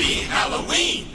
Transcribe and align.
Happy 0.00 0.22
Halloween! 0.22 1.08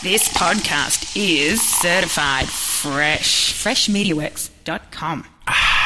This 0.04 0.30
podcast 0.30 1.18
is 1.18 1.62
certified 1.62 2.48
fresh. 2.48 3.62
Freshmediaworks.com. 3.62 5.26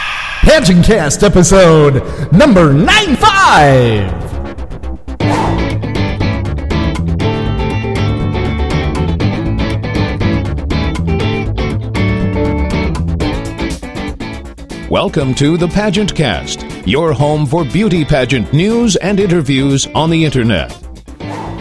Pageant 0.46 0.86
cast 0.86 1.24
episode 1.24 2.32
number 2.32 2.72
95. 2.72 4.12
Welcome 14.88 15.34
to 15.34 15.58
the 15.58 15.68
Pageant 15.68 16.14
Cast, 16.16 16.62
your 16.88 17.12
home 17.12 17.48
for 17.48 17.66
beauty 17.66 18.06
pageant 18.06 18.54
news 18.54 18.96
and 18.98 19.20
interviews 19.20 19.88
on 19.96 20.12
the 20.12 20.24
internet. 20.24 20.70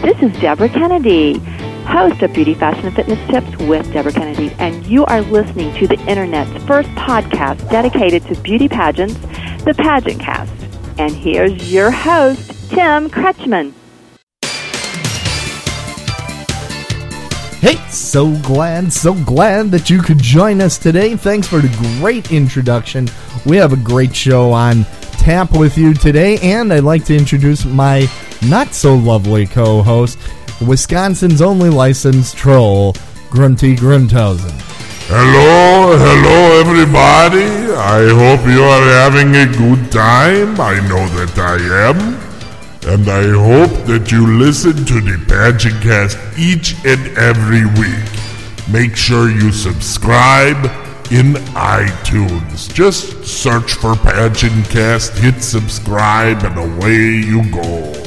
This 0.03 0.23
is 0.23 0.39
Deborah 0.43 0.69
Kennedy, 0.69 1.41
host 1.85 2.23
of 2.23 2.33
Beauty, 2.33 2.55
Fashion, 2.55 2.87
and 2.87 2.95
Fitness 2.97 3.19
Tips 3.29 3.57
with 3.69 3.93
Deborah 3.93 4.13
Kennedy, 4.13 4.51
and 4.59 4.85
you 4.87 5.05
are 5.07 5.23
listening 5.23 5.75
to 5.77 5.87
the 5.87 5.99
Internet's 6.09 6.65
first 6.65 6.89
podcast 6.91 7.71
dedicated 7.71 8.25
to 8.27 8.41
beauty 8.43 8.69
pageants, 8.69 9.15
the 9.65 9.75
Pageant 9.77 10.21
Cast. 10.21 10.53
And 10.99 11.13
here's 11.13 11.73
your 11.73 11.91
host, 11.91 12.71
Tim 12.71 13.11
Kretschmann. 13.11 13.73
Hey, 17.61 17.77
so 17.89 18.31
glad, 18.43 18.93
so 18.93 19.15
glad 19.25 19.71
that 19.71 19.89
you 19.89 20.03
could 20.03 20.19
join 20.19 20.61
us 20.61 20.77
today. 20.77 21.17
Thanks 21.17 21.49
for 21.49 21.61
the 21.61 21.99
great 21.99 22.31
introduction. 22.31 23.09
We 23.47 23.57
have 23.57 23.73
a 23.73 23.77
great 23.77 24.15
show 24.15 24.53
on 24.53 24.85
tap 25.13 25.57
with 25.57 25.79
you 25.79 25.95
today, 25.95 26.37
and 26.43 26.71
I'd 26.71 26.85
like 26.85 27.07
to 27.07 27.17
introduce 27.17 27.65
my 27.65 28.07
not 28.47 28.75
so 28.75 28.95
lovely 28.95 29.47
co 29.47 29.83
host, 29.83 30.19
Wisconsin's 30.65 31.41
only 31.43 31.71
licensed 31.71 32.37
troll, 32.37 32.95
Grunty 33.31 33.77
Grunthausen. 33.77 34.53
Hello, 35.07 35.97
hello, 35.99 36.61
everybody. 36.61 37.45
I 37.77 38.09
hope 38.09 38.47
you 38.49 38.63
are 38.63 38.87
having 39.03 39.37
a 39.37 39.47
good 39.57 39.93
time. 39.93 40.59
I 40.59 40.81
know 40.89 41.07
that 41.19 41.39
I 41.39 41.91
am. 41.91 42.25
And 42.87 43.09
I 43.09 43.29
hope 43.31 43.87
that 43.87 44.13
you 44.13 44.27
listen 44.39 44.85
to 44.85 45.01
the 45.01 45.23
Pageant 45.27 45.83
Cast 45.83 46.19
each 46.39 46.75
and 46.85 47.17
every 47.17 47.65
week. 47.81 48.09
Make 48.71 48.97
sure 48.97 49.31
you 49.31 49.53
subscribe 49.53 50.65
in 51.11 51.35
iTunes. 51.55 52.73
Just 52.73 53.25
search 53.25 53.75
for 53.75 53.97
Pageant 53.97 54.69
Cast, 54.71 55.17
hit 55.19 55.43
subscribe, 55.43 56.43
and 56.45 56.59
away 56.59 56.97
you 57.25 57.51
go. 57.51 58.04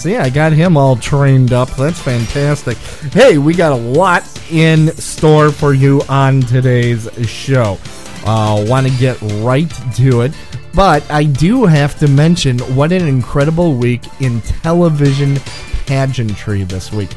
So 0.00 0.08
yeah, 0.08 0.22
I 0.22 0.30
got 0.30 0.54
him 0.54 0.78
all 0.78 0.96
trained 0.96 1.52
up. 1.52 1.68
That's 1.76 2.00
fantastic. 2.00 2.78
Hey, 3.12 3.36
we 3.36 3.52
got 3.52 3.72
a 3.72 3.76
lot 3.76 4.24
in 4.50 4.88
store 4.96 5.52
for 5.52 5.74
you 5.74 6.00
on 6.08 6.40
today's 6.40 7.06
show. 7.28 7.76
Uh, 8.24 8.64
Want 8.66 8.86
to 8.86 8.92
get 8.94 9.20
right 9.42 9.70
to 9.96 10.22
it, 10.22 10.32
but 10.72 11.08
I 11.10 11.24
do 11.24 11.66
have 11.66 11.98
to 11.98 12.08
mention 12.08 12.60
what 12.74 12.92
an 12.92 13.06
incredible 13.06 13.74
week 13.74 14.02
in 14.22 14.40
television 14.40 15.36
pageantry 15.84 16.64
this 16.64 16.90
week. 16.90 17.10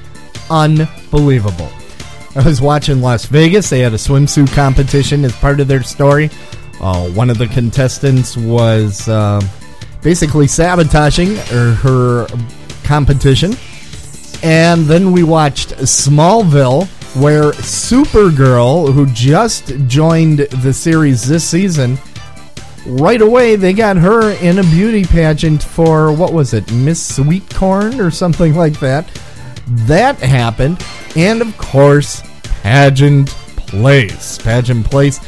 Unbelievable. 0.49 1.71
I 2.35 2.43
was 2.43 2.61
watching 2.61 2.99
Las 2.99 3.27
Vegas. 3.27 3.69
They 3.69 3.79
had 3.79 3.93
a 3.93 3.97
swimsuit 3.97 4.53
competition 4.53 5.23
as 5.23 5.33
part 5.37 5.61
of 5.61 5.69
their 5.69 5.83
story. 5.83 6.29
Uh, 6.81 7.07
one 7.11 7.29
of 7.29 7.37
the 7.37 7.47
contestants 7.47 8.35
was 8.35 9.07
uh, 9.07 9.39
basically 10.01 10.47
sabotaging 10.47 11.35
her, 11.35 11.73
her 11.75 12.27
competition. 12.83 13.55
And 14.43 14.85
then 14.85 15.11
we 15.11 15.23
watched 15.23 15.69
Smallville, 15.69 16.87
where 17.21 17.51
Supergirl, 17.51 18.91
who 18.91 19.05
just 19.07 19.73
joined 19.87 20.39
the 20.39 20.73
series 20.73 21.27
this 21.27 21.43
season, 21.47 21.97
right 22.85 23.21
away 23.21 23.55
they 23.55 23.71
got 23.71 23.97
her 23.97 24.31
in 24.41 24.59
a 24.59 24.63
beauty 24.63 25.05
pageant 25.05 25.63
for 25.63 26.11
what 26.11 26.33
was 26.33 26.53
it, 26.53 26.69
Miss 26.71 27.15
Sweet 27.15 27.49
Corn 27.53 28.01
or 28.01 28.11
something 28.11 28.55
like 28.55 28.79
that. 28.79 29.07
That 29.67 30.17
happened. 30.19 30.85
And 31.15 31.41
of 31.41 31.57
course, 31.57 32.21
Pageant 32.63 33.29
Place. 33.67 34.37
Pageant 34.39 34.85
Place 34.89 35.19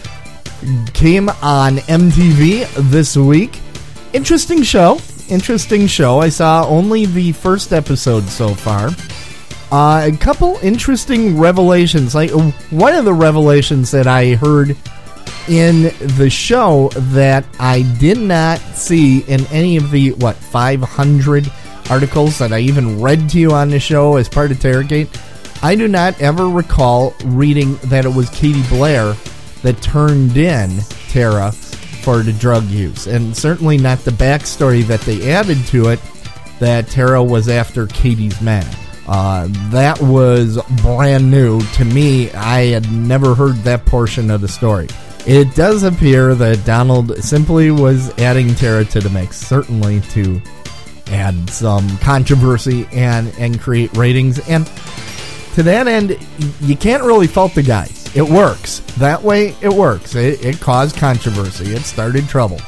came 0.93 1.29
on 1.29 1.77
MTV 1.77 2.67
this 2.89 3.15
week. 3.15 3.59
Interesting 4.13 4.63
show. 4.63 4.99
Interesting 5.29 5.87
show. 5.87 6.19
I 6.19 6.29
saw 6.29 6.67
only 6.67 7.05
the 7.05 7.31
first 7.31 7.73
episode 7.73 8.23
so 8.25 8.53
far. 8.53 8.89
Uh, 9.71 10.09
a 10.13 10.17
couple 10.17 10.57
interesting 10.61 11.37
revelations. 11.37 12.13
Like 12.13 12.29
one 12.69 12.93
of 12.93 13.05
the 13.05 13.13
revelations 13.13 13.89
that 13.91 14.05
I 14.05 14.35
heard 14.35 14.77
in 15.47 15.83
the 16.17 16.29
show 16.29 16.89
that 16.89 17.45
I 17.59 17.81
did 17.99 18.17
not 18.17 18.59
see 18.59 19.21
in 19.21 19.45
any 19.47 19.77
of 19.77 19.91
the 19.91 20.11
what 20.13 20.35
500 20.35 21.51
articles 21.89 22.37
that 22.39 22.51
I 22.51 22.59
even 22.59 23.01
read 23.01 23.29
to 23.29 23.39
you 23.39 23.51
on 23.51 23.69
the 23.69 23.79
show 23.79 24.17
as 24.17 24.29
part 24.29 24.51
of 24.51 24.57
Taragate. 24.57 25.09
I 25.63 25.75
do 25.75 25.87
not 25.87 26.19
ever 26.21 26.47
recall 26.47 27.15
reading 27.25 27.77
that 27.85 28.05
it 28.05 28.13
was 28.13 28.29
Katie 28.29 28.67
Blair 28.69 29.15
that 29.61 29.81
turned 29.81 30.37
in 30.37 30.79
Tara 31.09 31.51
for 32.05 32.19
the 32.19 32.33
drug 32.33 32.63
use, 32.65 33.07
and 33.07 33.35
certainly 33.35 33.79
not 33.79 33.97
the 34.05 34.11
backstory 34.11 34.83
that 34.83 35.01
they 35.01 35.31
added 35.31 35.57
to 35.65 35.89
it 35.89 35.99
that 36.59 36.87
Tara 36.87 37.23
was 37.23 37.49
after 37.49 37.87
Katie's 37.87 38.39
man. 38.41 38.65
Uh, 39.07 39.47
that 39.71 39.99
was 39.99 40.59
brand 40.83 41.31
new 41.31 41.59
to 41.73 41.83
me. 41.83 42.31
I 42.33 42.67
had 42.67 42.91
never 42.91 43.33
heard 43.33 43.55
that 43.63 43.87
portion 43.87 44.29
of 44.29 44.41
the 44.41 44.47
story. 44.47 44.87
It 45.25 45.55
does 45.55 45.81
appear 45.81 46.35
that 46.35 46.63
Donald 46.63 47.17
simply 47.23 47.71
was 47.71 48.15
adding 48.19 48.53
Tara 48.53 48.85
to 48.85 48.99
the 48.99 49.09
mix, 49.09 49.37
certainly 49.37 50.01
to 50.11 50.39
add 51.07 51.49
some 51.49 51.97
controversy 51.97 52.87
and 52.91 53.33
and 53.39 53.59
create 53.59 53.97
ratings. 53.97 54.37
And 54.47 54.67
to 55.55 55.63
that 55.63 55.87
end, 55.87 56.19
you 56.61 56.77
can't 56.77 57.01
really 57.01 57.27
fault 57.27 57.55
the 57.55 57.63
guy. 57.63 57.89
It 58.15 58.23
works 58.23 58.79
that 58.97 59.21
way. 59.21 59.53
It 59.61 59.73
works. 59.73 60.15
It, 60.15 60.43
it 60.43 60.61
caused 60.61 60.95
controversy. 60.95 61.75
It 61.75 61.81
started 61.81 62.29
trouble. 62.29 62.61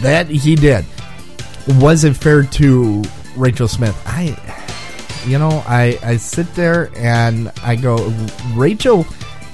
That 0.00 0.28
he 0.28 0.56
did. 0.56 0.84
Was 1.78 2.02
it 2.02 2.16
fair 2.16 2.42
to 2.42 3.04
Rachel 3.36 3.68
Smith? 3.68 3.96
I, 4.04 4.36
you 5.28 5.38
know, 5.38 5.62
I 5.66 5.96
I 6.02 6.16
sit 6.16 6.52
there 6.54 6.90
and 6.96 7.52
I 7.62 7.76
go, 7.76 8.12
Rachel 8.54 9.04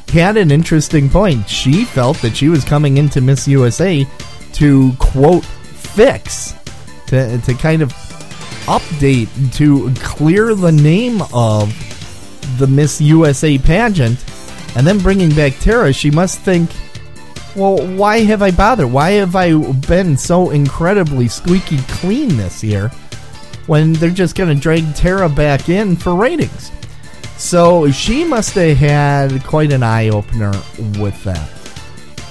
had 0.08 0.38
an 0.38 0.50
interesting 0.50 1.10
point. 1.10 1.46
She 1.48 1.84
felt 1.84 2.16
that 2.19 2.34
she 2.34 2.48
was 2.48 2.64
coming 2.64 2.96
into 2.96 3.20
Miss 3.20 3.46
USA 3.46 4.06
to 4.54 4.92
quote 4.98 5.44
fix 5.44 6.54
to 7.08 7.38
to 7.38 7.54
kind 7.54 7.82
of 7.82 7.92
update 8.66 9.54
to 9.56 9.92
clear 10.02 10.54
the 10.54 10.72
name 10.72 11.20
of 11.34 11.75
the 12.58 12.66
Miss 12.66 13.02
USA 13.02 13.58
pageant 13.58 14.25
and 14.76 14.87
then 14.87 14.98
bringing 14.98 15.34
back 15.34 15.59
Tara, 15.59 15.91
she 15.92 16.10
must 16.10 16.41
think, 16.41 16.70
well, 17.56 17.78
why 17.97 18.19
have 18.19 18.42
I 18.42 18.50
bothered? 18.50 18.92
Why 18.92 19.12
have 19.12 19.34
I 19.34 19.56
been 19.72 20.19
so 20.19 20.50
incredibly 20.50 21.28
squeaky 21.28 21.78
clean 21.88 22.37
this 22.37 22.62
year 22.62 22.90
when 23.67 23.94
they're 23.94 24.11
just 24.11 24.37
going 24.37 24.55
to 24.55 24.61
drag 24.61 24.94
Tara 24.94 25.31
back 25.31 25.70
in 25.70 25.96
for 25.96 26.14
ratings? 26.14 26.70
So 27.38 27.90
she 27.90 28.23
must 28.23 28.55
have 28.55 28.76
had 28.76 29.43
quite 29.44 29.73
an 29.73 29.82
eye 29.82 30.11
opener 30.11 30.52
with 30.99 31.25
that. 31.25 31.49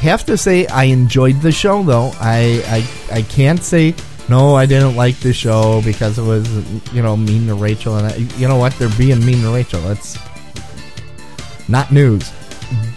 Have 0.01 0.23
to 0.27 0.37
say, 0.37 0.67
I 0.67 0.83
enjoyed 0.83 1.41
the 1.41 1.51
show 1.51 1.81
though. 1.81 2.11
I, 2.19 2.61
I 3.11 3.17
I 3.17 3.21
can't 3.23 3.63
say 3.63 3.95
no, 4.29 4.55
I 4.55 4.67
didn't 4.67 4.95
like 4.95 5.19
the 5.19 5.33
show 5.33 5.81
because 5.83 6.19
it 6.19 6.23
was 6.23 6.47
you 6.93 7.01
know 7.01 7.17
mean 7.17 7.47
to 7.47 7.55
Rachel 7.55 7.97
and 7.97 8.07
I, 8.07 8.15
you 8.37 8.47
know 8.47 8.57
what 8.57 8.73
they're 8.77 8.95
being 8.97 9.25
mean 9.25 9.41
to 9.41 9.49
Rachel. 9.49 9.81
That's 9.81 10.17
not 11.67 11.91
news. 11.91 12.31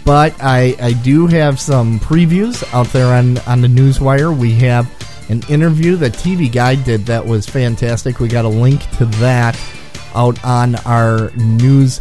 But 0.03 0.35
I 0.41 0.75
I 0.81 0.93
do 0.93 1.27
have 1.27 1.59
some 1.59 1.99
previews 1.99 2.63
out 2.73 2.87
there 2.87 3.13
on 3.13 3.37
on 3.39 3.61
the 3.61 3.67
newswire. 3.67 4.35
We 4.35 4.53
have 4.55 4.89
an 5.29 5.43
interview 5.47 5.95
that 5.97 6.13
TV 6.13 6.51
Guide 6.51 6.83
did 6.83 7.05
that 7.05 7.25
was 7.25 7.47
fantastic. 7.47 8.19
We 8.19 8.27
got 8.27 8.45
a 8.45 8.49
link 8.49 8.89
to 8.97 9.05
that 9.05 9.59
out 10.15 10.43
on 10.43 10.75
our 10.77 11.31
news 11.35 11.99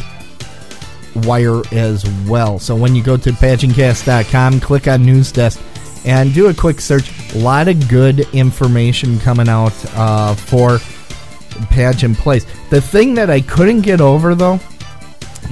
wire 1.15 1.63
as 1.73 2.09
well. 2.27 2.59
So 2.59 2.75
when 2.75 2.95
you 2.95 3.03
go 3.03 3.17
to 3.17 3.31
pageantcast.com, 3.31 4.61
click 4.61 4.89
on 4.89 5.05
news 5.05 5.33
desk, 5.33 5.61
and 6.05 6.33
do 6.33 6.49
a 6.49 6.55
quick 6.55 6.81
search. 6.81 7.11
A 7.35 7.39
lot 7.39 7.69
of 7.69 7.89
good 7.89 8.21
information 8.35 9.19
coming 9.21 9.49
out 9.49 9.75
uh, 9.95 10.35
for 10.35 10.79
Pageant 11.71 12.17
Place. 12.17 12.47
The 12.71 12.81
thing 12.81 13.15
that 13.15 13.31
I 13.31 13.41
couldn't 13.41 13.83
get 13.83 14.01
over 14.01 14.35
though, 14.35 14.61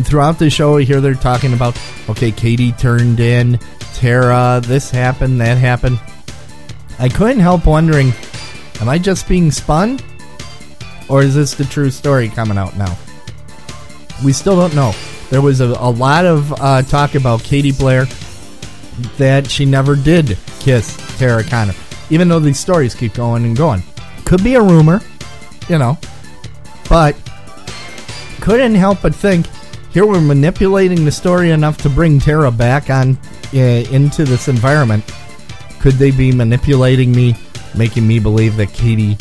throughout 0.05 0.39
the 0.39 0.51
show, 0.51 0.77
here 0.77 1.01
they're 1.01 1.15
talking 1.15 1.53
about 1.53 1.81
okay, 2.09 2.31
Katie 2.31 2.73
turned 2.73 3.21
in, 3.21 3.59
Tara, 3.95 4.61
this 4.65 4.91
happened, 4.91 5.41
that 5.41 5.59
happened. 5.59 5.99
I 6.99 7.09
couldn't 7.09 7.41
help 7.41 7.67
wondering, 7.67 8.13
am 8.81 8.89
I 8.89 8.99
just 8.99 9.29
being 9.29 9.51
spun? 9.51 10.01
Or 11.09 11.23
is 11.23 11.35
this 11.35 11.55
the 11.55 11.65
true 11.65 11.91
story 11.91 12.29
coming 12.29 12.59
out 12.59 12.77
now? 12.77 12.97
We 14.25 14.33
still 14.33 14.57
don't 14.57 14.75
know. 14.75 14.93
There 15.31 15.43
was 15.43 15.61
a, 15.61 15.67
a 15.67 15.91
lot 15.91 16.25
of 16.25 16.53
uh, 16.61 16.83
talk 16.83 17.15
about 17.15 17.43
Katie 17.43 17.73
Blair 17.73 18.07
that 19.19 19.51
she 19.51 19.65
never 19.65 19.95
did 19.95 20.39
kiss 20.61 20.97
Tara 21.19 21.45
Conner, 21.45 21.75
even 22.11 22.29
though 22.29 22.41
these 22.41 22.59
stories 22.59 22.95
keep 22.95 23.15
going 23.15 23.45
and 23.45 23.57
going. 23.57 23.83
Could 24.25 24.43
be 24.43 24.55
a 24.55 24.63
rumor, 24.63 25.01
you 25.69 25.79
know, 25.79 25.99
but 26.89 27.17
couldn't 28.41 28.75
help 28.75 29.03
but 29.03 29.15
think 29.15 29.47
here 29.97 30.05
we're 30.05 30.21
manipulating 30.21 31.07
the 31.07 31.11
story 31.11 31.53
enough 31.53 31.79
to 31.79 31.89
bring 31.89 32.19
Tara 32.19 32.51
back 32.51 32.91
on 32.91 33.17
uh, 33.55 33.59
into 33.59 34.25
this 34.25 34.47
environment. 34.47 35.03
Could 35.81 35.95
they 35.95 36.11
be 36.11 36.31
manipulating 36.33 37.13
me, 37.13 37.35
making 37.75 38.07
me 38.07 38.19
believe 38.19 38.59
that 38.59 38.75
Katie 38.75 39.17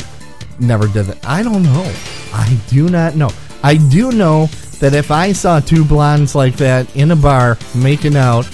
never 0.60 0.86
did 0.86 1.08
it? 1.08 1.26
I 1.26 1.42
don't 1.42 1.62
know. 1.62 1.90
I 2.30 2.60
do 2.68 2.90
not 2.90 3.16
know. 3.16 3.30
I 3.62 3.78
do 3.78 4.12
know 4.12 4.48
that 4.80 4.92
if 4.92 5.10
I 5.10 5.32
saw 5.32 5.60
two 5.60 5.82
blondes 5.82 6.34
like 6.34 6.56
that 6.56 6.94
in 6.94 7.10
a 7.10 7.16
bar 7.16 7.56
making 7.74 8.14
out, 8.14 8.46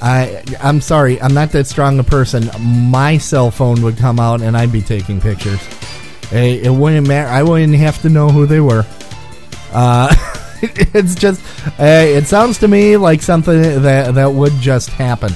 I 0.00 0.42
I'm 0.62 0.80
sorry, 0.80 1.20
I'm 1.20 1.34
not 1.34 1.50
that 1.50 1.66
strong 1.66 1.98
a 1.98 2.04
person. 2.04 2.48
My 2.58 3.18
cell 3.18 3.50
phone 3.50 3.82
would 3.82 3.98
come 3.98 4.18
out 4.18 4.40
and 4.40 4.56
I'd 4.56 4.72
be 4.72 4.80
taking 4.80 5.20
pictures. 5.20 5.60
It, 6.32 6.64
it 6.64 6.70
wouldn't 6.72 7.06
matter. 7.06 7.28
I 7.28 7.42
wouldn't 7.42 7.74
have 7.74 8.00
to 8.00 8.08
know 8.08 8.30
who 8.30 8.46
they 8.46 8.60
were. 8.60 8.86
Uh, 9.74 10.14
it's 10.94 11.14
just, 11.14 11.40
uh, 11.78 11.84
it 11.84 12.26
sounds 12.26 12.58
to 12.58 12.68
me 12.68 12.96
like 12.96 13.22
something 13.22 13.60
that 13.82 14.14
that 14.14 14.32
would 14.32 14.52
just 14.54 14.90
happen. 14.90 15.32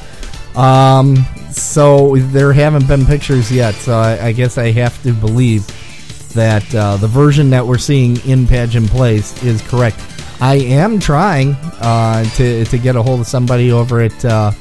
Um, 0.57 1.25
so 1.53 2.17
there 2.17 2.53
haven't 2.53 2.87
been 2.89 3.07
pictures 3.07 3.51
yet. 3.51 3.75
So 3.75 3.95
I, 3.99 4.27
I 4.27 4.33
guess 4.33 4.59
I 4.59 4.71
have 4.73 5.01
to 5.03 5.13
believe 5.13 5.67
that 6.35 6.75
uh, 6.75 6.97
the 6.97 7.09
version 7.09 7.51
that 7.51 7.67
we're 7.67 7.79
seeing 7.79 8.17
in 8.29 8.47
Pageant 8.47 8.89
Place 8.89 9.43
is 9.43 9.63
correct. 9.63 9.99
I 10.41 10.57
am 10.57 10.99
trying 10.99 11.55
uh, 11.81 12.25
to 12.37 12.65
to 12.65 12.79
get 12.79 12.97
a 12.97 13.03
hold 13.03 13.21
of 13.21 13.27
somebody 13.27 13.73
over 13.73 14.01
at 14.01 14.25
uh, 14.25 14.53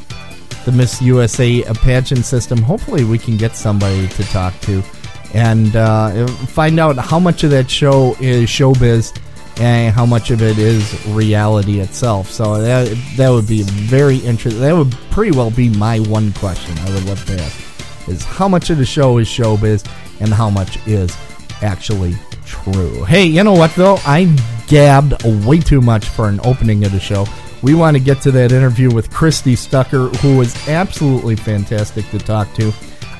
the 0.65 0.71
Miss 0.71 1.01
USA 1.01 1.63
pageant 1.75 2.25
system. 2.25 2.61
Hopefully, 2.61 3.05
we 3.05 3.17
can 3.17 3.37
get 3.37 3.55
somebody 3.55 4.07
to 4.09 4.23
talk 4.25 4.59
to 4.61 4.83
and 5.33 5.75
uh, 5.75 6.27
find 6.27 6.79
out 6.79 6.97
how 6.97 7.19
much 7.19 7.43
of 7.43 7.51
that 7.51 7.69
show 7.69 8.15
is 8.19 8.49
showbiz 8.49 9.17
and 9.57 9.93
how 9.93 10.05
much 10.05 10.31
of 10.31 10.41
it 10.41 10.57
is 10.57 11.05
reality 11.07 11.79
itself. 11.79 12.29
So 12.29 12.61
that 12.61 12.95
that 13.17 13.29
would 13.29 13.47
be 13.47 13.63
very 13.63 14.17
interesting. 14.17 14.61
That 14.61 14.75
would 14.75 14.91
pretty 15.11 15.35
well 15.35 15.51
be 15.51 15.69
my 15.69 15.99
one 15.99 16.31
question 16.33 16.77
I 16.79 16.93
would 16.93 17.05
love 17.05 17.25
to 17.25 17.41
ask: 17.41 18.07
is 18.07 18.23
how 18.23 18.47
much 18.47 18.69
of 18.69 18.77
the 18.77 18.85
show 18.85 19.17
is 19.17 19.27
showbiz 19.27 19.85
and 20.19 20.33
how 20.33 20.49
much 20.49 20.85
is 20.87 21.15
actually 21.61 22.15
true. 22.45 23.03
Hey, 23.03 23.25
you 23.25 23.43
know 23.43 23.53
what 23.53 23.73
though? 23.75 23.97
I 24.05 24.35
gabbed 24.67 25.23
way 25.45 25.59
too 25.59 25.81
much 25.81 26.05
for 26.07 26.27
an 26.27 26.39
opening 26.43 26.85
of 26.85 26.91
the 26.91 26.99
show. 26.99 27.25
We 27.61 27.75
want 27.75 27.97
to 27.97 28.03
get 28.03 28.21
to 28.21 28.31
that 28.31 28.53
interview 28.53 28.89
with 28.89 29.11
Christy 29.11 29.55
Stucker, 29.55 30.07
who 30.07 30.37
was 30.37 30.55
absolutely 30.69 31.35
fantastic 31.35 32.09
to 32.11 32.19
talk 32.19 32.53
to. 32.53 32.71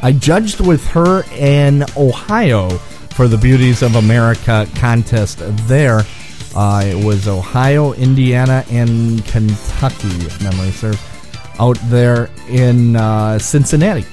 I 0.02 0.14
judged 0.14 0.62
with 0.62 0.86
her 0.88 1.24
in 1.34 1.84
Ohio 1.98 2.80
for 3.20 3.28
the 3.28 3.38
Beauties 3.38 3.82
of 3.82 3.98
America 3.98 4.66
contest 4.76 5.40
there. 5.68 6.04
Uh, 6.56 6.84
it 6.86 7.04
was 7.04 7.28
Ohio, 7.28 7.92
Indiana, 7.92 8.64
and 8.70 9.26
Kentucky, 9.26 10.08
if 10.26 10.42
memory 10.42 10.72
serves. 10.72 10.98
Out 11.60 11.78
there 11.90 12.30
in 12.48 12.96
uh, 12.96 13.38
Cincinnati 13.38 14.06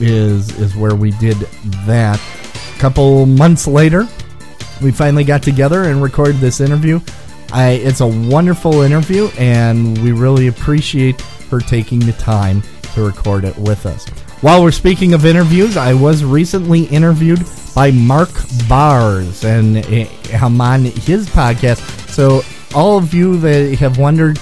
is 0.00 0.58
is 0.58 0.74
where 0.74 0.94
we 0.94 1.10
did 1.10 1.36
that. 1.84 2.18
A 2.74 2.78
couple 2.80 3.26
months 3.26 3.66
later, 3.66 4.08
we 4.82 4.90
finally 4.90 5.24
got 5.24 5.42
together 5.42 5.84
and 5.84 6.02
recorded 6.02 6.36
this 6.36 6.62
interview. 6.62 7.00
I, 7.52 7.72
it's 7.72 8.00
a 8.00 8.06
wonderful 8.06 8.80
interview, 8.80 9.28
and 9.36 10.02
we 10.02 10.12
really 10.12 10.46
appreciate 10.46 11.20
her 11.50 11.60
taking 11.60 11.98
the 11.98 12.14
time 12.14 12.62
to 12.94 13.04
record 13.04 13.44
it 13.44 13.58
with 13.58 13.84
us. 13.84 14.06
While 14.44 14.62
we're 14.62 14.72
speaking 14.72 15.14
of 15.14 15.24
interviews, 15.24 15.78
I 15.78 15.94
was 15.94 16.22
recently 16.22 16.84
interviewed 16.84 17.42
by 17.74 17.92
Mark 17.92 18.28
Baars, 18.68 19.42
and 19.42 19.78
eh, 19.78 20.06
I'm 20.34 20.60
on 20.60 20.84
his 20.84 21.26
podcast. 21.30 21.78
So, 22.10 22.42
all 22.74 22.98
of 22.98 23.14
you 23.14 23.38
that 23.38 23.78
have 23.78 23.96
wondered 23.96 24.36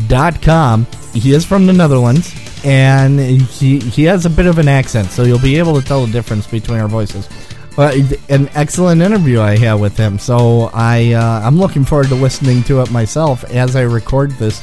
dot 0.08 0.42
com. 0.42 0.88
He 1.20 1.34
is 1.34 1.46
from 1.46 1.66
the 1.66 1.74
Netherlands, 1.74 2.34
and 2.64 3.20
he 3.20 3.80
he 3.80 4.04
has 4.04 4.26
a 4.26 4.30
bit 4.30 4.46
of 4.46 4.58
an 4.58 4.68
accent, 4.68 5.12
so 5.12 5.24
you'll 5.24 5.40
be 5.40 5.58
able 5.58 5.80
to 5.80 5.86
tell 5.86 6.06
the 6.06 6.12
difference 6.12 6.48
between 6.48 6.80
our 6.80 6.88
voices. 6.88 7.28
But 7.76 7.96
an 8.30 8.50
excellent 8.56 9.02
interview 9.02 9.40
I 9.40 9.56
had 9.56 9.76
with 9.76 9.96
him, 9.96 10.18
so 10.18 10.72
I 10.74 11.14
uh, 11.14 11.42
I'm 11.44 11.58
looking 11.58 11.86
forward 11.86 12.08
to 12.08 12.16
listening 12.16 12.64
to 12.64 12.82
it 12.82 12.92
myself 12.92 13.44
as 13.46 13.76
I 13.76 13.82
record 13.82 14.32
this. 14.32 14.62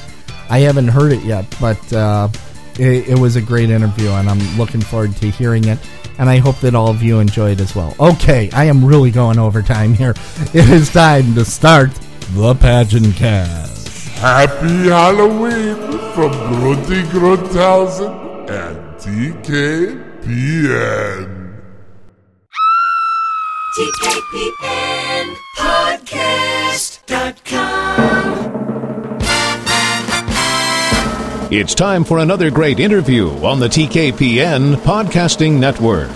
I 0.51 0.61
haven't 0.61 0.89
heard 0.89 1.13
it 1.13 1.23
yet, 1.23 1.47
but 1.61 1.93
uh, 1.93 2.29
it, 2.79 3.09
it 3.09 3.19
was 3.19 3.37
a 3.37 3.41
great 3.41 3.71
interview, 3.71 4.11
and 4.11 4.29
I'm 4.29 4.59
looking 4.59 4.81
forward 4.81 5.17
to 5.17 5.31
hearing 5.31 5.65
it. 5.69 5.79
And 6.19 6.29
I 6.29 6.39
hope 6.39 6.61
that 6.61 6.77
all 6.77 6.89
of 6.89 7.03
you 7.03 7.19
enjoy 7.19 7.53
it 7.53 7.61
as 7.61 7.75
well. 7.75 7.95
Okay, 7.99 8.49
I 8.53 8.65
am 8.67 8.85
really 8.85 9.11
going 9.11 9.39
over 9.39 9.63
time 9.63 9.95
here. 9.95 10.15
It 10.55 10.69
is 10.69 10.93
time 10.93 11.35
to 11.35 11.45
start 11.45 11.91
the 12.35 12.55
pageant 12.55 13.17
cast. 13.17 13.74
Happy 14.25 14.89
Halloween 14.89 15.77
from 16.15 16.33
Grunty 16.49 17.03
Grunthausen 17.13 18.49
and 18.49 18.79
TKPN. 18.97 20.01
TKPN 23.77 25.27
Podcast.com. 25.59 26.73
It's 31.53 31.75
time 31.75 32.03
for 32.03 32.21
another 32.21 32.51
great 32.51 32.81
interview 32.81 33.29
on 33.45 33.61
the 33.61 33.69
TKPN 33.69 34.77
Podcasting 34.77 35.59
Network. 35.61 36.09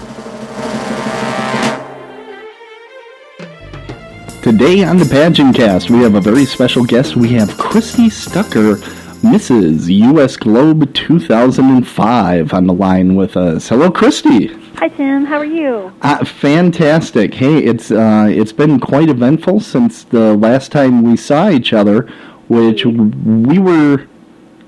Today 4.42 4.84
on 4.84 4.98
the 4.98 5.04
Pageant 5.04 5.56
Cast, 5.56 5.90
we 5.90 5.98
have 5.98 6.14
a 6.14 6.20
very 6.20 6.44
special 6.44 6.84
guest. 6.84 7.16
We 7.16 7.28
have 7.30 7.58
Christy 7.58 8.08
Stucker, 8.08 8.76
Mrs. 9.20 9.88
U.S. 10.12 10.36
Globe 10.36 10.94
2005, 10.94 12.54
on 12.54 12.66
the 12.66 12.72
line 12.72 13.16
with 13.16 13.36
us. 13.36 13.68
Hello, 13.68 13.90
Christy. 13.90 14.46
Hi, 14.76 14.88
Tim. 14.88 15.24
How 15.24 15.38
are 15.38 15.44
you? 15.44 15.92
Uh, 16.02 16.24
fantastic. 16.24 17.34
Hey, 17.34 17.58
it's 17.58 17.90
uh, 17.90 18.28
it's 18.30 18.52
been 18.52 18.78
quite 18.78 19.08
eventful 19.08 19.58
since 19.60 20.04
the 20.04 20.34
last 20.36 20.70
time 20.70 21.02
we 21.02 21.16
saw 21.16 21.50
each 21.50 21.72
other, 21.72 22.02
which 22.48 22.86
we 22.86 23.58
were 23.58 24.06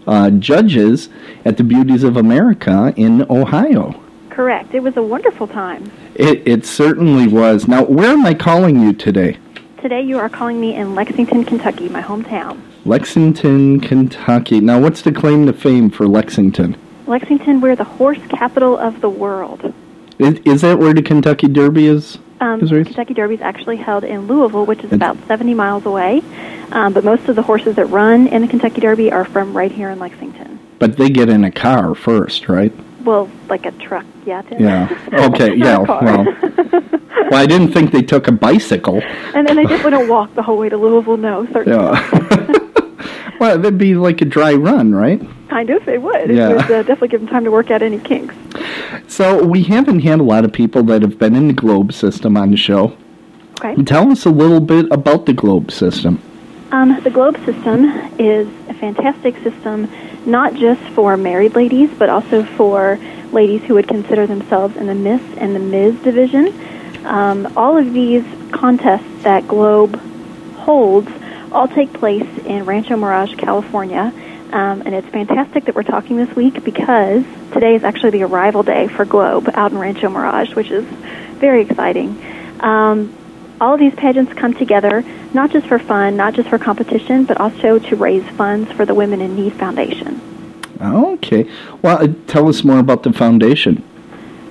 uh, 0.07 0.31
judges 0.31 1.09
at 1.45 1.57
the 1.57 1.65
Beauties 1.65 2.03
of 2.03 2.17
America 2.17 2.93
in 2.97 3.25
Ohio. 3.31 3.99
Correct. 4.31 4.75
It 4.75 4.81
was 4.81 4.97
a 4.97 5.03
wonderful 5.03 5.47
time. 5.47 5.91
It, 6.17 6.47
it 6.47 6.67
certainly 6.67 7.29
was. 7.29 7.69
Now, 7.69 7.85
where 7.85 8.11
am 8.11 8.27
I 8.27 8.35
calling 8.35 8.81
you 8.81 8.93
today? 8.93 9.39
Today 9.81 10.03
you 10.03 10.19
are 10.19 10.29
calling 10.29 10.61
me 10.61 10.75
in 10.75 10.95
Lexington, 10.95 11.43
Kentucky, 11.43 11.89
my 11.89 12.03
hometown. 12.03 12.61
Lexington, 12.85 13.81
Kentucky. 13.81 14.61
Now, 14.61 14.79
what's 14.79 15.01
the 15.01 15.11
claim 15.11 15.47
to 15.47 15.55
fame 15.55 15.89
for 15.89 16.07
Lexington? 16.07 16.77
Lexington, 17.07 17.63
we're 17.63 17.77
the 17.77 17.85
horse 17.85 18.19
capital 18.29 18.77
of 18.77 19.01
the 19.01 19.09
world. 19.09 19.73
Is, 20.19 20.39
is 20.45 20.61
that 20.61 20.79
where 20.79 20.93
the 20.93 21.01
Kentucky 21.01 21.49
Derby 21.49 21.87
is? 21.87 22.19
Um, 22.41 22.61
is? 22.61 22.69
Kentucky 22.69 23.15
Derby 23.15 23.37
is 23.37 23.41
actually 23.41 23.77
held 23.77 24.05
in 24.05 24.27
Louisville, 24.27 24.67
which 24.67 24.85
is 24.85 24.93
about 24.93 25.17
70 25.27 25.55
miles 25.55 25.87
away. 25.87 26.23
Um, 26.73 26.93
but 26.93 27.03
most 27.03 27.27
of 27.31 27.37
the 27.37 27.43
horses 27.43 27.77
that 27.77 27.87
run 27.87 28.27
in 28.27 28.43
the 28.43 28.49
Kentucky 28.49 28.83
Derby 28.83 29.11
are 29.11 29.25
from 29.25 29.57
right 29.57 29.73
here 29.73 29.89
in 29.89 29.99
Lexington. 29.99 30.59
But 30.79 30.99
they 30.99 31.09
get 31.09 31.31
in 31.31 31.43
a 31.43 31.51
car 31.51 31.95
first, 31.95 32.51
right? 32.51 32.73
Well, 33.05 33.31
like 33.49 33.67
a 33.67 33.73
truck, 33.73 34.05
yeah. 34.27 34.43
Yeah. 34.59 34.89
Okay. 35.31 35.55
yeah. 35.55 35.77
Not 35.77 35.83
a 35.83 35.87
car. 35.87 36.05
Well, 36.05 36.25
well, 37.31 37.35
I 37.35 37.47
didn't 37.47 37.73
think 37.73 37.93
they 37.93 38.03
took 38.03 38.29
a 38.29 38.33
bicycle. 38.33 39.01
and 39.35 39.47
then 39.47 39.57
they 39.57 39.65
just 39.65 39.83
want 39.85 39.97
to 39.99 40.07
walk 40.09 40.35
the 40.35 40.43
whole 40.43 40.59
way 40.59 40.69
to 40.69 40.77
Louisville. 40.77 41.17
No, 41.17 41.47
certainly. 41.53 41.79
Yeah. 41.79 43.35
well, 43.41 43.59
that'd 43.59 43.79
be 43.79 43.95
like 43.95 44.21
a 44.21 44.25
dry 44.25 44.53
run, 44.55 44.95
right? 44.95 45.21
Kind 45.49 45.71
of, 45.71 45.87
it 45.89 46.01
would. 46.03 46.31
Yeah. 46.31 46.51
It 46.51 46.57
would 46.57 46.65
uh, 46.65 46.83
definitely 46.83 47.09
give 47.09 47.21
them 47.21 47.29
time 47.29 47.45
to 47.45 47.51
work 47.51 47.71
out 47.71 47.83
any 47.83 47.99
kinks. 47.99 48.35
So 49.09 49.45
we 49.45 49.63
haven't 49.65 50.01
had 50.01 50.21
a 50.21 50.23
lot 50.23 50.45
of 50.45 50.53
people 50.53 50.83
that 50.85 51.03
have 51.03 51.19
been 51.19 51.35
in 51.35 51.49
the 51.49 51.55
globe 51.55 51.93
system 51.93 52.37
on 52.37 52.51
the 52.51 52.57
show. 52.57 52.97
Okay. 53.63 53.83
Tell 53.85 54.11
us 54.11 54.25
a 54.25 54.31
little 54.31 54.61
bit 54.61 54.87
about 54.91 55.27
the 55.27 55.33
globe 55.33 55.71
system. 55.71 56.23
Um, 56.73 57.01
the 57.03 57.11
Globe 57.11 57.37
system 57.45 57.85
is 58.19 58.47
a 58.69 58.75
fantastic 58.75 59.37
system, 59.43 59.91
not 60.25 60.55
just 60.55 60.81
for 60.95 61.17
married 61.17 61.55
ladies, 61.55 61.91
but 61.99 62.09
also 62.09 62.45
for 62.45 62.99
ladies 63.33 63.63
who 63.65 63.75
would 63.75 63.89
consider 63.89 64.27
themselves 64.27 64.77
in 64.77 64.87
the 64.87 64.95
Miss 64.95 65.21
and 65.37 65.55
the 65.55 65.59
Ms 65.59 66.01
division. 66.03 66.55
Um, 67.05 67.53
all 67.57 67.77
of 67.77 67.93
these 67.93 68.25
contests 68.53 69.23
that 69.23 69.49
Globe 69.49 69.97
holds 70.59 71.11
all 71.51 71.67
take 71.67 71.93
place 71.93 72.27
in 72.45 72.65
Rancho 72.65 72.97
Mirage, 72.97 73.35
California. 73.35 74.13
Um, 74.53 74.83
and 74.83 74.95
it's 74.95 75.09
fantastic 75.09 75.65
that 75.65 75.75
we're 75.75 75.83
talking 75.83 76.17
this 76.17 76.35
week 76.35 76.63
because 76.65 77.25
today 77.53 77.75
is 77.75 77.85
actually 77.85 78.11
the 78.11 78.23
arrival 78.25 78.63
day 78.63 78.89
for 78.89 79.05
Globe 79.05 79.49
out 79.55 79.73
in 79.73 79.79
Rancho 79.79 80.09
Mirage, 80.09 80.55
which 80.55 80.71
is 80.71 80.85
very 80.85 81.63
exciting. 81.63 82.21
Um, 82.61 83.15
all 83.61 83.75
of 83.75 83.81
these 83.81 83.95
pageants 83.95 84.33
come 84.33 84.55
together 84.55 85.05
not 85.33 85.51
just 85.51 85.67
for 85.67 85.79
fun, 85.79 86.17
not 86.17 86.35
just 86.35 86.49
for 86.49 86.59
competition, 86.59 87.25
but 87.25 87.41
also 87.41 87.79
to 87.79 87.97
raise 87.97 88.27
funds 88.31 88.71
for 88.73 88.85
the 88.85 88.95
Women 88.95 89.21
in 89.21 89.37
Need 89.37 89.53
Foundation. 89.55 90.21
Okay. 90.81 91.49
Well, 91.83 92.03
uh, 92.03 92.09
tell 92.27 92.49
us 92.49 92.65
more 92.65 92.79
about 92.79 93.03
the 93.03 93.13
foundation. 93.13 93.85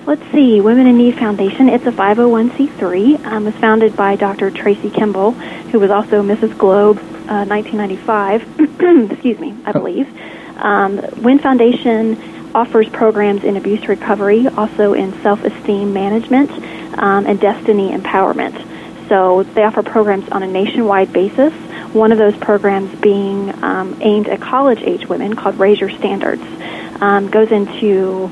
Let's 0.05 0.25
see, 0.31 0.61
Women 0.61 0.87
in 0.87 0.97
Need 0.97 1.15
Foundation. 1.15 1.69
It's 1.69 1.85
a 1.85 1.91
501c3. 1.91 3.25
Um, 3.25 3.47
it 3.47 3.51
was 3.51 3.61
founded 3.61 3.95
by 3.95 4.15
Dr. 4.15 4.49
Tracy 4.49 4.89
Kimball, 4.89 5.31
who 5.31 5.79
was 5.79 5.91
also 5.91 6.23
Mrs. 6.23 6.57
Globe 6.57 6.97
uh, 7.27 7.45
1995. 7.45 8.59
Excuse 9.11 9.39
me, 9.39 9.55
I 9.65 9.71
believe. 9.71 10.07
Um, 10.57 10.97
WIN 11.21 11.39
Foundation 11.39 12.19
offers 12.55 12.89
programs 12.89 13.43
in 13.43 13.57
abuse 13.57 13.87
recovery, 13.87 14.47
also 14.47 14.93
in 14.93 15.13
self-esteem 15.21 15.93
management, 15.93 16.49
um, 16.97 17.27
and 17.27 17.39
destiny 17.39 17.91
empowerment. 17.91 18.65
So 19.09 19.43
they 19.43 19.63
offer 19.63 19.83
programs 19.83 20.29
on 20.29 20.43
a 20.43 20.47
nationwide 20.47 21.11
basis. 21.11 21.51
One 21.93 22.11
of 22.11 22.19
those 22.19 22.37
programs 22.37 22.93
being 23.01 23.51
um, 23.63 23.97
aimed 24.01 24.29
at 24.29 24.39
college-age 24.39 25.07
women 25.07 25.35
called 25.35 25.57
Raise 25.59 25.79
Your 25.79 25.89
Standards. 25.89 26.43
Um, 27.01 27.29
goes 27.29 27.51
into 27.51 28.27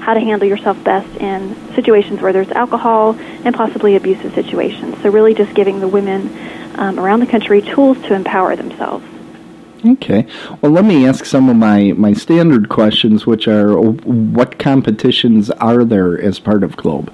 how 0.00 0.14
to 0.14 0.20
handle 0.20 0.48
yourself 0.48 0.82
best 0.82 1.08
in 1.20 1.54
situations 1.74 2.20
where 2.20 2.32
there's 2.32 2.50
alcohol 2.50 3.14
and 3.44 3.54
possibly 3.54 3.96
abusive 3.96 4.34
situations. 4.34 4.96
So 5.02 5.10
really 5.10 5.34
just 5.34 5.54
giving 5.54 5.80
the 5.80 5.88
women 5.88 6.30
um, 6.78 6.98
around 6.98 7.20
the 7.20 7.26
country 7.26 7.60
tools 7.60 8.00
to 8.02 8.14
empower 8.14 8.56
themselves. 8.56 9.04
Okay. 9.84 10.26
Well, 10.60 10.72
let 10.72 10.84
me 10.84 11.06
ask 11.06 11.24
some 11.24 11.48
of 11.48 11.56
my, 11.56 11.92
my 11.92 12.12
standard 12.12 12.68
questions, 12.68 13.26
which 13.26 13.48
are 13.48 13.78
what 13.78 14.58
competitions 14.58 15.50
are 15.50 15.84
there 15.84 16.20
as 16.20 16.38
part 16.38 16.62
of 16.62 16.76
Globe? 16.76 17.12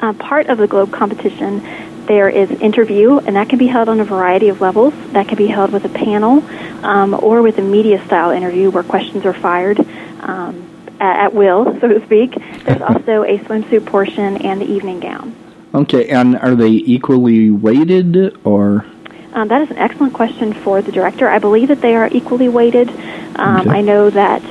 Uh, 0.00 0.12
part 0.14 0.48
of 0.48 0.58
the 0.58 0.66
Globe 0.66 0.92
competition, 0.92 1.60
there 2.06 2.28
is 2.28 2.50
interview, 2.50 3.18
and 3.18 3.36
that 3.36 3.48
can 3.48 3.58
be 3.58 3.66
held 3.66 3.88
on 3.88 4.00
a 4.00 4.04
variety 4.04 4.48
of 4.48 4.60
levels. 4.60 4.94
That 5.12 5.28
can 5.28 5.36
be 5.36 5.46
held 5.46 5.72
with 5.72 5.84
a 5.84 5.88
panel 5.88 6.42
um, 6.84 7.14
or 7.14 7.42
with 7.42 7.58
a 7.58 7.62
media 7.62 8.04
style 8.06 8.30
interview 8.30 8.70
where 8.70 8.82
questions 8.82 9.24
are 9.24 9.32
fired 9.32 9.80
um, 10.20 10.68
at, 11.00 11.26
at 11.26 11.34
will, 11.34 11.64
so 11.80 11.88
to 11.88 12.04
speak. 12.04 12.34
There's 12.64 12.82
also 12.88 13.22
a 13.22 13.38
swimsuit 13.38 13.86
portion 13.86 14.38
and 14.38 14.60
the 14.60 14.66
evening 14.66 15.00
gown. 15.00 15.34
Okay, 15.74 16.08
and 16.08 16.36
are 16.36 16.54
they 16.54 16.70
equally 16.70 17.50
weighted 17.50 18.38
or? 18.46 18.86
Um, 19.32 19.48
that 19.48 19.62
is 19.62 19.70
an 19.70 19.78
excellent 19.78 20.12
question 20.12 20.52
for 20.52 20.80
the 20.80 20.92
director. 20.92 21.28
I 21.28 21.40
believe 21.40 21.68
that 21.68 21.80
they 21.80 21.96
are 21.96 22.08
equally 22.12 22.48
weighted. 22.48 22.88
Um, 23.36 23.62
Okay. 23.62 23.70
I 23.70 23.80
know 23.80 24.08
that 24.10 24.42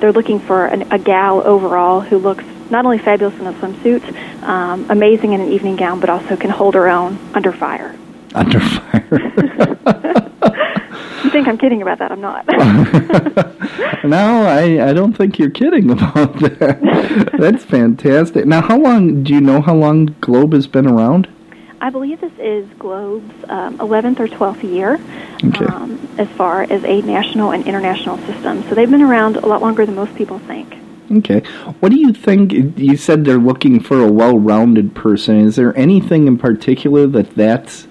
they're 0.00 0.12
looking 0.12 0.40
for 0.40 0.66
an, 0.66 0.92
a 0.92 0.98
gal 0.98 1.40
overall 1.46 2.00
who 2.00 2.18
looks 2.18 2.44
not 2.72 2.84
only 2.84 2.98
fabulous 2.98 3.38
in 3.38 3.46
a 3.46 3.52
swimsuit, 3.52 4.42
um, 4.42 4.90
amazing 4.90 5.34
in 5.34 5.40
an 5.40 5.52
evening 5.52 5.76
gown, 5.76 6.00
but 6.00 6.10
also 6.10 6.36
can 6.36 6.50
hold 6.50 6.74
her 6.74 6.88
own 6.88 7.16
under 7.34 7.52
fire. 7.52 7.94
Under 8.34 8.60
fire. 8.60 9.08
You 11.22 11.30
think 11.30 11.46
I'm 11.48 11.58
kidding 11.58 11.82
about 11.82 11.98
that? 11.98 12.10
I'm 12.10 12.20
not. 12.22 12.46
no, 14.04 14.46
I, 14.46 14.88
I 14.88 14.92
don't 14.94 15.12
think 15.12 15.38
you're 15.38 15.50
kidding 15.50 15.90
about 15.90 16.38
that. 16.40 17.30
That's 17.38 17.62
fantastic. 17.64 18.46
Now, 18.46 18.62
how 18.62 18.78
long 18.78 19.22
do 19.22 19.34
you 19.34 19.40
know 19.42 19.60
how 19.60 19.74
long 19.74 20.16
Globe 20.22 20.54
has 20.54 20.66
been 20.66 20.86
around? 20.86 21.28
I 21.80 21.90
believe 21.90 22.20
this 22.22 22.32
is 22.38 22.66
Globe's 22.78 23.30
um, 23.50 23.76
11th 23.78 24.18
or 24.20 24.28
12th 24.28 24.62
year 24.62 24.98
Okay. 25.44 25.64
um, 25.66 26.08
as 26.16 26.28
far 26.30 26.62
as 26.62 26.82
a 26.84 27.02
national 27.02 27.50
and 27.52 27.66
international 27.66 28.16
system. 28.18 28.62
So 28.68 28.74
they've 28.74 28.90
been 28.90 29.02
around 29.02 29.36
a 29.36 29.46
lot 29.46 29.60
longer 29.60 29.84
than 29.84 29.94
most 29.94 30.14
people 30.14 30.38
think. 30.40 30.74
Okay. 31.18 31.40
What 31.80 31.90
do 31.90 31.98
you 31.98 32.12
think? 32.12 32.52
You 32.52 32.96
said 32.96 33.24
they're 33.24 33.38
looking 33.38 33.80
for 33.80 34.00
a 34.00 34.10
well-rounded 34.10 34.94
person. 34.94 35.40
Is 35.40 35.56
there 35.56 35.76
anything 35.76 36.26
in 36.26 36.38
particular 36.38 37.06
that 37.08 37.34
that's 37.34 37.86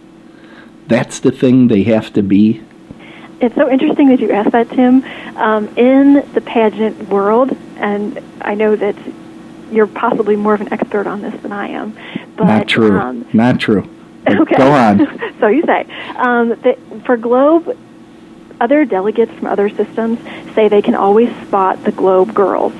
that's 0.87 1.19
the 1.19 1.31
thing 1.31 1.67
they 1.67 1.83
have 1.83 2.11
to 2.13 2.21
be? 2.23 2.63
It's 3.39 3.55
so 3.55 3.69
interesting 3.69 4.09
that 4.09 4.19
you 4.19 4.31
asked 4.31 4.51
that, 4.51 4.69
Tim. 4.69 5.03
Um, 5.35 5.67
in 5.77 6.25
the 6.33 6.41
pageant 6.41 7.09
world, 7.09 7.55
and 7.77 8.19
I 8.41 8.55
know 8.55 8.75
that 8.75 8.95
you're 9.71 9.87
possibly 9.87 10.35
more 10.35 10.53
of 10.53 10.61
an 10.61 10.71
expert 10.71 11.07
on 11.07 11.21
this 11.21 11.39
than 11.41 11.51
I 11.51 11.69
am. 11.69 11.97
But, 12.35 12.45
Not 12.45 12.67
true. 12.67 12.99
Um, 12.99 13.27
Not 13.33 13.59
true. 13.59 13.89
But 14.25 14.41
okay. 14.41 14.57
Go 14.57 14.71
on. 14.71 15.19
so 15.39 15.47
you 15.47 15.63
say. 15.63 15.85
Um, 16.15 16.49
the, 16.49 16.77
for 17.05 17.17
Globe, 17.17 17.77
other 18.59 18.85
delegates 18.85 19.31
from 19.33 19.47
other 19.47 19.69
systems 19.69 20.19
say 20.53 20.67
they 20.67 20.81
can 20.81 20.95
always 20.95 21.29
spot 21.47 21.83
the 21.83 21.91
Globe 21.91 22.33
girls. 22.33 22.73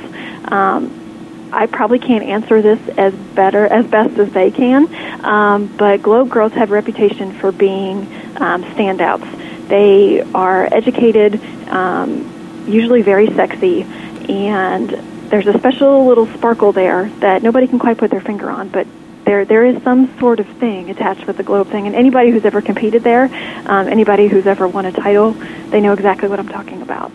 Um, 0.51 1.49
I 1.53 1.65
probably 1.65 1.99
can't 1.99 2.23
answer 2.23 2.61
this 2.61 2.79
as 2.97 3.13
better 3.13 3.65
as 3.65 3.85
best 3.85 4.17
as 4.17 4.31
they 4.31 4.51
can, 4.51 4.93
um, 5.25 5.67
but 5.75 6.01
Globe 6.01 6.29
girls 6.29 6.53
have 6.53 6.71
a 6.71 6.73
reputation 6.73 7.33
for 7.33 7.51
being 7.51 7.99
um, 8.37 8.63
standouts. 8.63 9.67
They 9.67 10.21
are 10.21 10.67
educated, 10.71 11.41
um, 11.67 12.65
usually 12.67 13.01
very 13.01 13.27
sexy, 13.27 13.83
and 13.83 14.89
there's 15.29 15.47
a 15.47 15.57
special 15.57 16.05
little 16.05 16.27
sparkle 16.27 16.71
there 16.71 17.09
that 17.19 17.43
nobody 17.43 17.67
can 17.67 17.79
quite 17.79 17.97
put 17.97 18.11
their 18.11 18.21
finger 18.21 18.49
on, 18.49 18.69
but 18.69 18.87
there 19.25 19.45
there 19.45 19.65
is 19.65 19.81
some 19.83 20.17
sort 20.19 20.39
of 20.39 20.47
thing 20.47 20.89
attached 20.89 21.27
with 21.27 21.37
the 21.37 21.43
globe 21.43 21.69
thing. 21.69 21.85
And 21.85 21.95
anybody 21.95 22.31
who's 22.31 22.45
ever 22.45 22.61
competed 22.61 23.03
there 23.03 23.25
um, 23.65 23.87
anybody 23.87 24.27
who's 24.27 24.47
ever 24.47 24.67
won 24.67 24.85
a 24.85 24.91
title 24.91 25.31
they 25.69 25.79
know 25.79 25.93
exactly 25.93 26.27
what 26.27 26.39
i'm 26.39 26.47
talking 26.47 26.81
about 26.81 27.11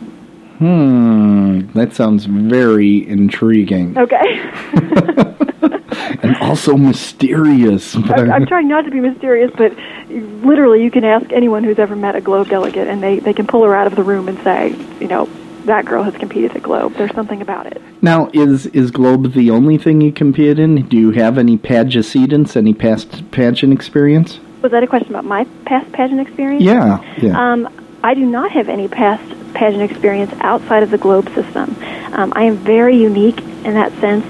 Hmm. 0.58 1.60
That 1.74 1.92
sounds 1.94 2.24
very 2.26 3.06
intriguing 3.08 3.96
okay 3.98 4.40
and 6.22 6.36
also 6.40 6.76
mysterious. 6.76 7.94
I'm, 7.94 8.30
I'm 8.30 8.46
trying 8.46 8.68
not 8.68 8.84
to 8.86 8.90
be 8.90 9.00
mysterious 9.00 9.50
but 9.56 9.72
literally 10.08 10.82
you 10.82 10.90
can 10.90 11.04
ask 11.04 11.30
anyone 11.32 11.64
who's 11.64 11.78
ever 11.78 11.96
met 11.96 12.16
a 12.16 12.20
globe 12.20 12.48
delegate 12.48 12.88
and 12.88 13.02
they, 13.02 13.18
they 13.18 13.32
can 13.34 13.46
pull 13.46 13.64
her 13.64 13.74
out 13.74 13.86
of 13.86 13.96
the 13.96 14.02
room 14.02 14.28
and 14.28 14.38
say 14.42 14.74
you 15.00 15.08
know 15.08 15.28
that 15.64 15.84
girl 15.84 16.02
has 16.04 16.14
competed 16.16 16.54
at 16.56 16.62
globe 16.62 16.94
there's 16.94 17.12
something 17.14 17.42
about 17.42 17.66
it 17.66 17.82
Now, 18.02 18.30
is 18.32 18.66
is 18.66 18.90
Globe 18.90 19.32
the 19.32 19.50
only 19.50 19.78
thing 19.78 20.00
you 20.00 20.12
competed 20.12 20.58
in? 20.60 20.86
Do 20.88 20.96
you 20.96 21.10
have 21.10 21.38
any 21.38 21.58
pageantants, 21.58 22.56
any 22.56 22.72
past 22.72 23.30
pageant 23.30 23.72
experience? 23.72 24.38
was 24.62 24.72
that 24.72 24.82
a 24.82 24.86
question 24.86 25.10
about 25.10 25.24
my 25.24 25.44
past 25.64 25.90
pageant 25.92 26.20
experience 26.20 26.62
Yeah, 26.62 27.00
yeah. 27.18 27.34
Um, 27.52 27.68
I 28.04 28.14
do 28.14 28.24
not 28.24 28.52
have 28.52 28.68
any 28.68 28.86
past 28.88 29.22
pageant 29.56 29.90
experience 29.90 30.32
outside 30.40 30.82
of 30.82 30.90
the 30.90 30.98
globe 30.98 31.26
system. 31.34 31.74
Um, 32.12 32.32
I 32.36 32.44
am 32.44 32.56
very 32.56 32.96
unique 32.96 33.40
in 33.40 33.74
that 33.74 33.90
sense 34.00 34.24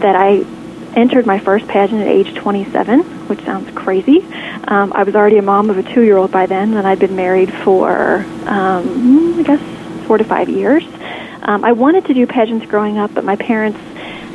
that 0.00 0.16
I 0.16 0.44
entered 0.94 1.26
my 1.26 1.38
first 1.38 1.68
pageant 1.68 2.02
at 2.02 2.08
age 2.08 2.34
27, 2.34 3.00
which 3.28 3.40
sounds 3.42 3.70
crazy. 3.74 4.22
Um, 4.68 4.92
I 4.94 5.04
was 5.04 5.14
already 5.14 5.38
a 5.38 5.42
mom 5.42 5.70
of 5.70 5.78
a 5.78 5.82
two-year-old 5.82 6.30
by 6.30 6.46
then, 6.46 6.74
and 6.74 6.86
I'd 6.86 6.98
been 6.98 7.16
married 7.16 7.52
for, 7.52 8.24
um, 8.46 9.38
I 9.38 9.42
guess, 9.42 10.06
four 10.06 10.18
to 10.18 10.24
five 10.24 10.48
years. 10.48 10.84
Um, 11.42 11.64
I 11.64 11.72
wanted 11.72 12.06
to 12.06 12.14
do 12.14 12.26
pageants 12.26 12.66
growing 12.66 12.98
up, 12.98 13.14
but 13.14 13.24
my 13.24 13.36
parents 13.36 13.78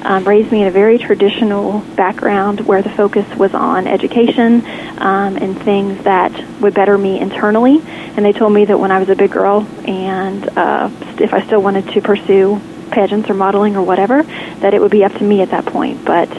um, 0.03 0.24
raised 0.27 0.51
me 0.51 0.62
in 0.62 0.67
a 0.67 0.72
very 0.72 0.98
traditional 0.98 1.79
background 1.96 2.62
where 2.62 2.81
the 2.81 2.89
focus 2.89 3.27
was 3.36 3.53
on 3.53 3.88
education 3.88 4.65
um, 4.98 5.38
and 5.38 5.62
things 5.62 6.03
that 6.03 6.31
would 6.60 6.74
better 6.74 6.98
me 6.98 7.20
internally. 7.20 7.81
And 8.15 8.25
they 8.25 8.34
told 8.34 8.53
me 8.53 8.65
that 8.65 8.79
when 8.79 8.91
I 8.91 9.00
was 9.00 9.10
a 9.10 9.15
big 9.15 9.31
girl 9.31 9.67
and 9.88 10.48
uh, 10.58 10.89
if 11.20 11.34
I 11.34 11.46
still 11.46 11.62
wanted 11.62 11.88
to 11.89 12.01
pursue 12.01 12.62
pageants 12.91 13.29
or 13.29 13.34
modeling 13.34 13.75
or 13.75 13.84
whatever, 13.84 14.24
that 14.24 14.74
it 14.74 14.81
would 14.81 14.91
be 14.91 15.03
up 15.03 15.13
to 15.13 15.24
me 15.24 15.41
at 15.41 15.51
that 15.51 15.65
point. 15.65 16.03
But 16.05 16.29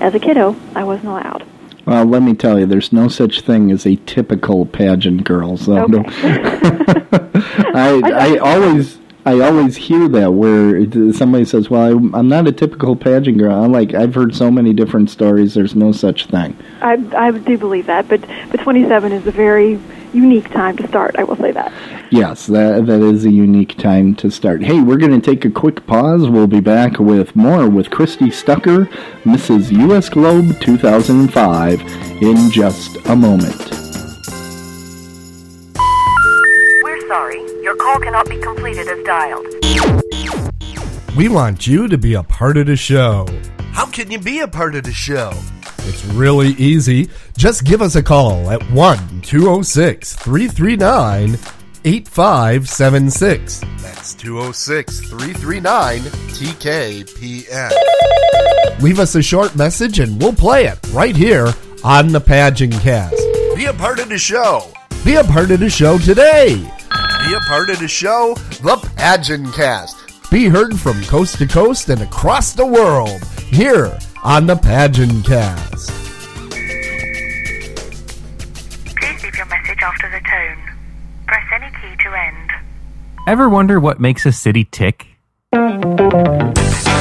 as 0.00 0.14
a 0.14 0.18
kiddo, 0.18 0.56
I 0.74 0.84
wasn't 0.84 1.08
allowed. 1.08 1.46
Well, 1.84 2.04
let 2.04 2.22
me 2.22 2.34
tell 2.34 2.60
you, 2.60 2.66
there's 2.66 2.92
no 2.92 3.08
such 3.08 3.40
thing 3.40 3.70
as 3.72 3.86
a 3.86 3.96
typical 3.96 4.66
pageant 4.66 5.24
girl. 5.24 5.56
So 5.56 5.78
Okay. 5.78 6.04
I, 7.74 8.00
I 8.04 8.36
always, 8.38 8.98
I 9.24 9.38
always 9.40 9.76
hear 9.76 10.08
that 10.08 10.32
where 10.32 11.12
somebody 11.12 11.44
says, 11.44 11.70
"Well, 11.70 11.96
I'm, 11.96 12.14
I'm 12.14 12.28
not 12.28 12.48
a 12.48 12.52
typical 12.52 12.96
pageant 12.96 13.38
girl." 13.38 13.62
I'm 13.62 13.70
like, 13.70 13.94
I've 13.94 14.14
heard 14.14 14.34
so 14.34 14.50
many 14.50 14.72
different 14.72 15.10
stories. 15.10 15.54
There's 15.54 15.76
no 15.76 15.92
such 15.92 16.26
thing. 16.26 16.56
I, 16.80 16.94
I 17.16 17.30
do 17.30 17.56
believe 17.56 17.86
that, 17.86 18.08
but 18.08 18.20
but 18.50 18.60
27 18.60 19.12
is 19.12 19.26
a 19.26 19.30
very 19.30 19.78
unique 20.12 20.50
time 20.50 20.76
to 20.76 20.88
start. 20.88 21.14
I 21.16 21.24
will 21.24 21.36
say 21.36 21.52
that. 21.52 21.72
Yes, 22.10 22.46
that 22.48 22.86
that 22.86 23.00
is 23.00 23.24
a 23.24 23.30
unique 23.30 23.78
time 23.78 24.14
to 24.16 24.30
start. 24.30 24.62
Hey, 24.62 24.80
we're 24.80 24.98
going 24.98 25.18
to 25.18 25.30
take 25.30 25.44
a 25.44 25.50
quick 25.50 25.86
pause. 25.86 26.28
We'll 26.28 26.48
be 26.48 26.60
back 26.60 26.98
with 26.98 27.36
more 27.36 27.68
with 27.68 27.90
Christy 27.90 28.30
Stucker, 28.30 28.86
Mrs. 29.24 29.70
US 29.88 30.08
Globe 30.08 30.60
2005, 30.60 31.80
in 32.22 32.50
just 32.50 32.96
a 33.06 33.14
moment. 33.14 33.81
Cannot 38.12 38.28
be 38.28 38.36
completed 38.36 38.86
as 38.88 39.02
dialed. 39.04 39.46
We 41.16 41.30
want 41.30 41.66
you 41.66 41.88
to 41.88 41.96
be 41.96 42.12
a 42.12 42.22
part 42.22 42.58
of 42.58 42.66
the 42.66 42.76
show. 42.76 43.26
How 43.72 43.86
can 43.86 44.10
you 44.10 44.18
be 44.18 44.40
a 44.40 44.48
part 44.48 44.74
of 44.74 44.84
the 44.84 44.92
show? 44.92 45.32
It's 45.78 46.04
really 46.04 46.48
easy. 46.50 47.08
Just 47.38 47.64
give 47.64 47.80
us 47.80 47.96
a 47.96 48.02
call 48.02 48.50
at 48.50 48.62
1 48.70 49.22
206 49.22 50.14
339 50.16 51.38
8576. 51.84 53.60
That's 53.78 54.12
206 54.12 55.00
339 55.08 56.00
TKPN. 56.02 57.70
Leave 58.82 58.98
us 58.98 59.14
a 59.14 59.22
short 59.22 59.56
message 59.56 60.00
and 60.00 60.20
we'll 60.20 60.34
play 60.34 60.66
it 60.66 60.78
right 60.92 61.16
here 61.16 61.50
on 61.82 62.08
the 62.08 62.20
Pageant 62.20 62.74
Cast. 62.74 63.16
Be 63.56 63.64
a 63.64 63.72
part 63.72 64.00
of 64.00 64.10
the 64.10 64.18
show. 64.18 64.70
Be 65.02 65.14
a 65.14 65.24
part 65.24 65.50
of 65.50 65.60
the 65.60 65.70
show 65.70 65.96
today. 65.96 66.62
Be 67.24 67.34
a 67.34 67.40
part 67.40 67.70
of 67.70 67.78
the 67.78 67.86
show, 67.86 68.34
The 68.62 68.76
Pageant 68.96 69.54
Cast. 69.54 69.96
Be 70.30 70.46
heard 70.46 70.78
from 70.78 71.00
coast 71.04 71.38
to 71.38 71.46
coast 71.46 71.88
and 71.88 72.02
across 72.02 72.52
the 72.52 72.66
world 72.66 73.22
here 73.46 73.96
on 74.24 74.46
the 74.46 74.56
Pageant 74.56 75.24
Cast. 75.24 75.90
Please 78.96 79.22
leave 79.22 79.36
your 79.36 79.46
message 79.46 79.78
after 79.82 80.10
the 80.10 80.20
tone. 80.28 80.58
Press 81.28 81.44
any 81.54 81.70
key 81.80 81.96
to 82.02 82.12
end. 82.12 82.50
Ever 83.28 83.48
wonder 83.48 83.78
what 83.78 84.00
makes 84.00 84.26
a 84.26 84.32
city 84.32 84.64
tick? 84.64 85.06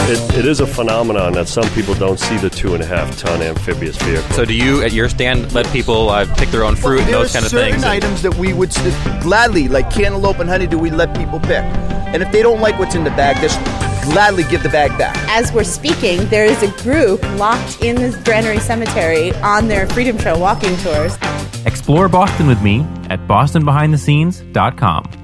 It, 0.10 0.40
it 0.40 0.46
is 0.46 0.60
a 0.60 0.68
phenomenon 0.68 1.34
that 1.34 1.48
some 1.48 1.68
people 1.70 1.94
don't 1.94 2.20
see 2.20 2.36
the 2.38 2.50
two 2.50 2.74
and 2.74 2.84
a 2.84 2.86
half 2.86 3.18
ton 3.18 3.42
amphibious 3.42 3.96
vehicle. 3.98 4.30
So, 4.36 4.44
do 4.46 4.54
you 4.54 4.82
at 4.84 4.92
your 4.92 5.08
stand 5.08 5.54
let 5.54 5.66
people 5.68 6.10
uh, 6.10 6.26
pick 6.36 6.50
their 6.50 6.64
own 6.66 6.76
fruit 6.76 7.02
and 7.02 7.14
those 7.14 7.32
kind 7.32 7.46
of 7.46 7.52
certain 7.52 7.72
things? 7.74 7.84
and- 7.84 7.92
items 7.92 8.22
that 8.24 8.36
we 8.36 8.52
would 8.52 8.70
s- 8.76 9.24
gladly, 9.24 9.68
like 9.70 9.90
cantaloupe 9.92 10.40
and 10.40 10.50
honeydew, 10.50 10.78
we 10.78 10.90
let 10.90 11.16
people 11.16 11.40
pick. 11.40 11.64
And 12.14 12.22
if 12.22 12.32
they 12.32 12.42
don't 12.42 12.60
like 12.60 12.78
what's 12.78 12.96
in 12.96 13.04
the 13.06 13.10
bag, 13.12 13.38
just 13.38 13.58
gladly 14.04 14.44
give 14.50 14.64
the 14.64 14.70
bag 14.70 14.90
back. 14.98 15.16
As 15.30 15.54
we're 15.54 15.64
speaking, 15.64 16.26
there 16.30 16.44
is 16.46 16.62
a 16.62 16.72
group 16.84 17.22
locked 17.38 17.82
in 17.82 17.96
the 17.96 18.10
Granary 18.26 18.60
Cemetery 18.60 19.32
on 19.36 19.68
their 19.70 19.88
Freedom 19.88 20.18
Trail 20.18 20.40
walking 20.40 20.76
tours. 20.78 21.16
Explore 21.66 22.10
Boston 22.10 22.48
with 22.48 22.62
me 22.62 22.82
at 23.10 23.20
bostonbehindthescenes.com. 23.28 25.21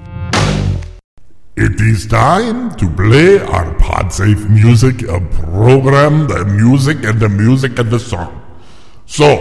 It 1.59 1.81
is 1.81 2.05
time 2.05 2.75
to 2.75 2.87
play 2.87 3.39
our 3.39 3.73
PodSafe 3.79 4.47
music 4.47 4.99
program, 5.41 6.27
the 6.27 6.45
music 6.45 7.03
and 7.03 7.19
the 7.19 7.29
music 7.29 7.79
and 7.79 7.89
the 7.89 7.99
song. 7.99 8.43
So, 9.07 9.37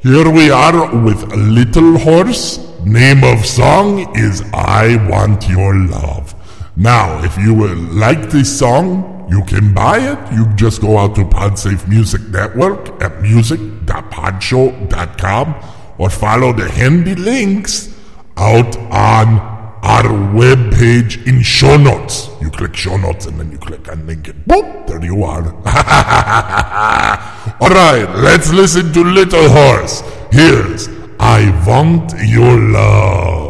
here 0.00 0.30
we 0.30 0.50
are 0.50 0.94
with 1.02 1.34
Little 1.34 1.96
Horse. 1.96 2.58
Name 2.84 3.24
of 3.24 3.46
song 3.46 4.14
is 4.14 4.42
I 4.52 4.96
Want 5.08 5.48
Your 5.48 5.74
Love. 5.74 6.34
Now, 6.76 7.24
if 7.24 7.38
you 7.38 7.74
like 7.74 8.28
this 8.28 8.58
song, 8.58 9.26
you 9.30 9.42
can 9.44 9.72
buy 9.72 9.96
it. 9.96 10.18
You 10.34 10.44
just 10.56 10.82
go 10.82 10.98
out 10.98 11.14
to 11.14 11.22
PodSafe 11.22 11.88
Music 11.88 12.20
Network 12.28 13.02
at 13.02 13.22
music.podshow.com 13.22 15.54
or 15.96 16.10
follow 16.10 16.52
the 16.52 16.70
handy 16.70 17.14
links 17.14 17.96
out 18.36 18.76
on 18.90 19.49
our 19.82 20.04
webpage 20.34 21.26
in 21.26 21.42
show 21.42 21.76
notes. 21.76 22.28
You 22.40 22.50
click 22.50 22.76
show 22.76 22.96
notes 22.96 23.26
and 23.26 23.38
then 23.38 23.50
you 23.50 23.58
click 23.58 23.90
on 23.90 24.06
link 24.06 24.28
it. 24.28 24.46
Boop! 24.46 24.86
There 24.86 25.04
you 25.04 25.24
are. 25.24 25.44
All 27.60 27.68
right, 27.68 28.06
let's 28.16 28.52
listen 28.52 28.92
to 28.92 29.04
Little 29.04 29.48
Horse. 29.48 30.02
Here's 30.30 30.88
I 31.18 31.50
Want 31.66 32.12
Your 32.26 32.58
Love. 32.58 33.49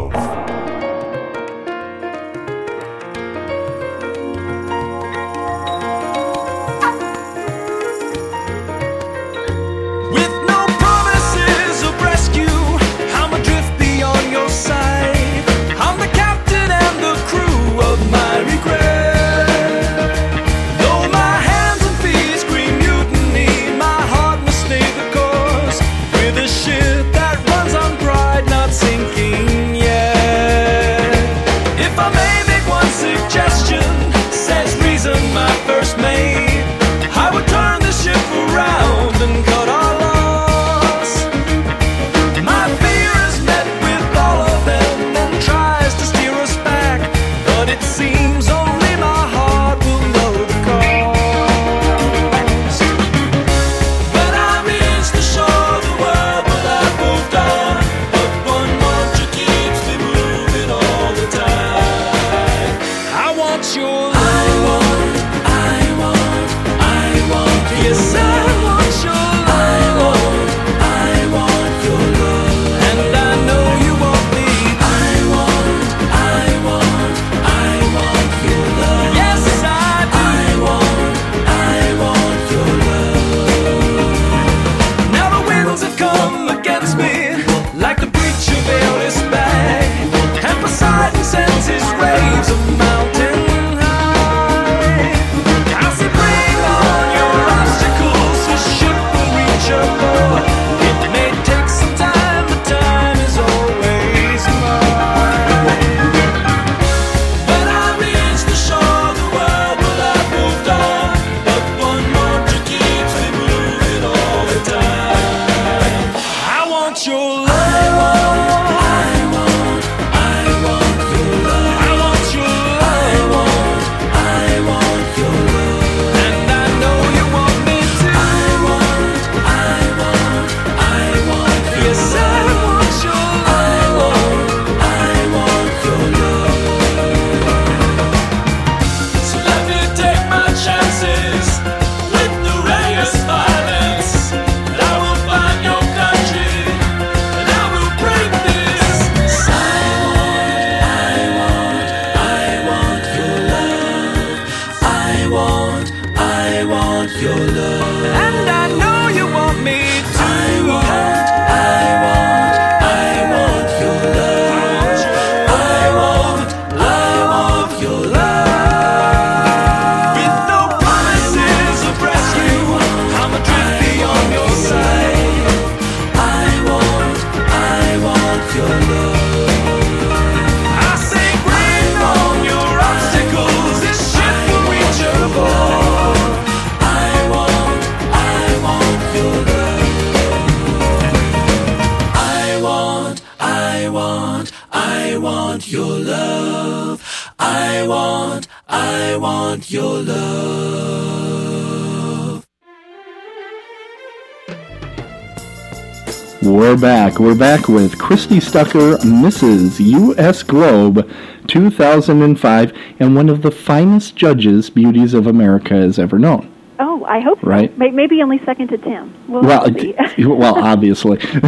We're 207.21 207.35
back. 207.35 207.69
With 207.69 207.99
Christy 207.99 208.41
Stucker, 208.41 208.97
Mrs. 208.97 209.79
U.S. 209.79 210.43
Globe 210.43 211.07
2005, 211.49 212.73
and 212.99 213.15
one 213.15 213.29
of 213.29 213.43
the 213.43 213.51
finest 213.51 214.17
judges 214.17 214.71
Beauties 214.71 215.13
of 215.13 215.27
America 215.27 215.75
has 215.75 215.99
ever 215.99 216.19
known. 216.19 216.51
Oh, 216.79 217.05
I 217.05 217.21
hope. 217.21 217.43
Right. 217.43 217.77
May- 217.77 217.91
Maybe 217.91 218.23
only 218.23 218.43
second 218.47 218.69
to 218.69 218.79
Tim. 218.79 219.13
We'll 219.29 219.43
well, 219.43 219.71
well, 220.19 220.65
obviously. 220.65 221.19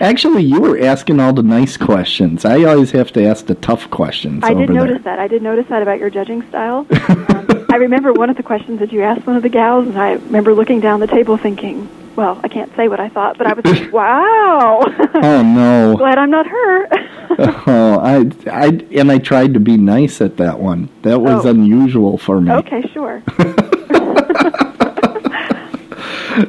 Actually, 0.00 0.42
you 0.42 0.60
were 0.60 0.78
asking 0.78 1.18
all 1.18 1.32
the 1.32 1.42
nice 1.42 1.78
questions. 1.78 2.44
I 2.44 2.64
always 2.64 2.90
have 2.90 3.12
to 3.12 3.24
ask 3.24 3.46
the 3.46 3.54
tough 3.54 3.88
questions. 3.90 4.44
I 4.44 4.52
did 4.52 4.68
notice 4.68 5.02
there. 5.02 5.16
that. 5.16 5.20
I 5.20 5.26
did 5.26 5.42
notice 5.42 5.66
that 5.70 5.80
about 5.80 5.98
your 5.98 6.10
judging 6.10 6.46
style. 6.50 6.86
Um, 7.32 7.66
I 7.70 7.76
remember 7.76 8.12
one 8.12 8.28
of 8.28 8.36
the 8.36 8.42
questions 8.42 8.78
that 8.80 8.92
you 8.92 9.02
asked 9.02 9.26
one 9.26 9.36
of 9.36 9.42
the 9.42 9.48
gals, 9.48 9.86
and 9.86 9.96
I 9.98 10.12
remember 10.12 10.52
looking 10.52 10.80
down 10.80 11.00
the 11.00 11.06
table 11.06 11.38
thinking, 11.38 11.88
well, 12.16 12.40
I 12.42 12.48
can't 12.48 12.74
say 12.76 12.88
what 12.88 13.00
I 13.00 13.08
thought, 13.08 13.38
but 13.38 13.46
I 13.46 13.52
was 13.54 13.64
like, 13.64 13.92
wow. 14.00 14.80
Oh 15.14 15.42
no! 15.42 15.94
Glad 15.98 16.18
I'm 16.18 16.30
not 16.30 16.46
her. 16.46 16.88
oh, 17.66 17.98
I, 18.02 18.30
I, 18.50 18.66
and 18.92 19.10
I 19.10 19.18
tried 19.18 19.54
to 19.54 19.60
be 19.60 19.76
nice 19.76 20.20
at 20.20 20.36
that 20.36 20.58
one. 20.60 20.88
That 21.02 21.20
was 21.20 21.46
Oh. 21.46 21.50
unusual 21.50 22.18
for 22.18 22.40
me. 22.40 22.52
okay, 22.52 22.82
sure. 22.92 23.22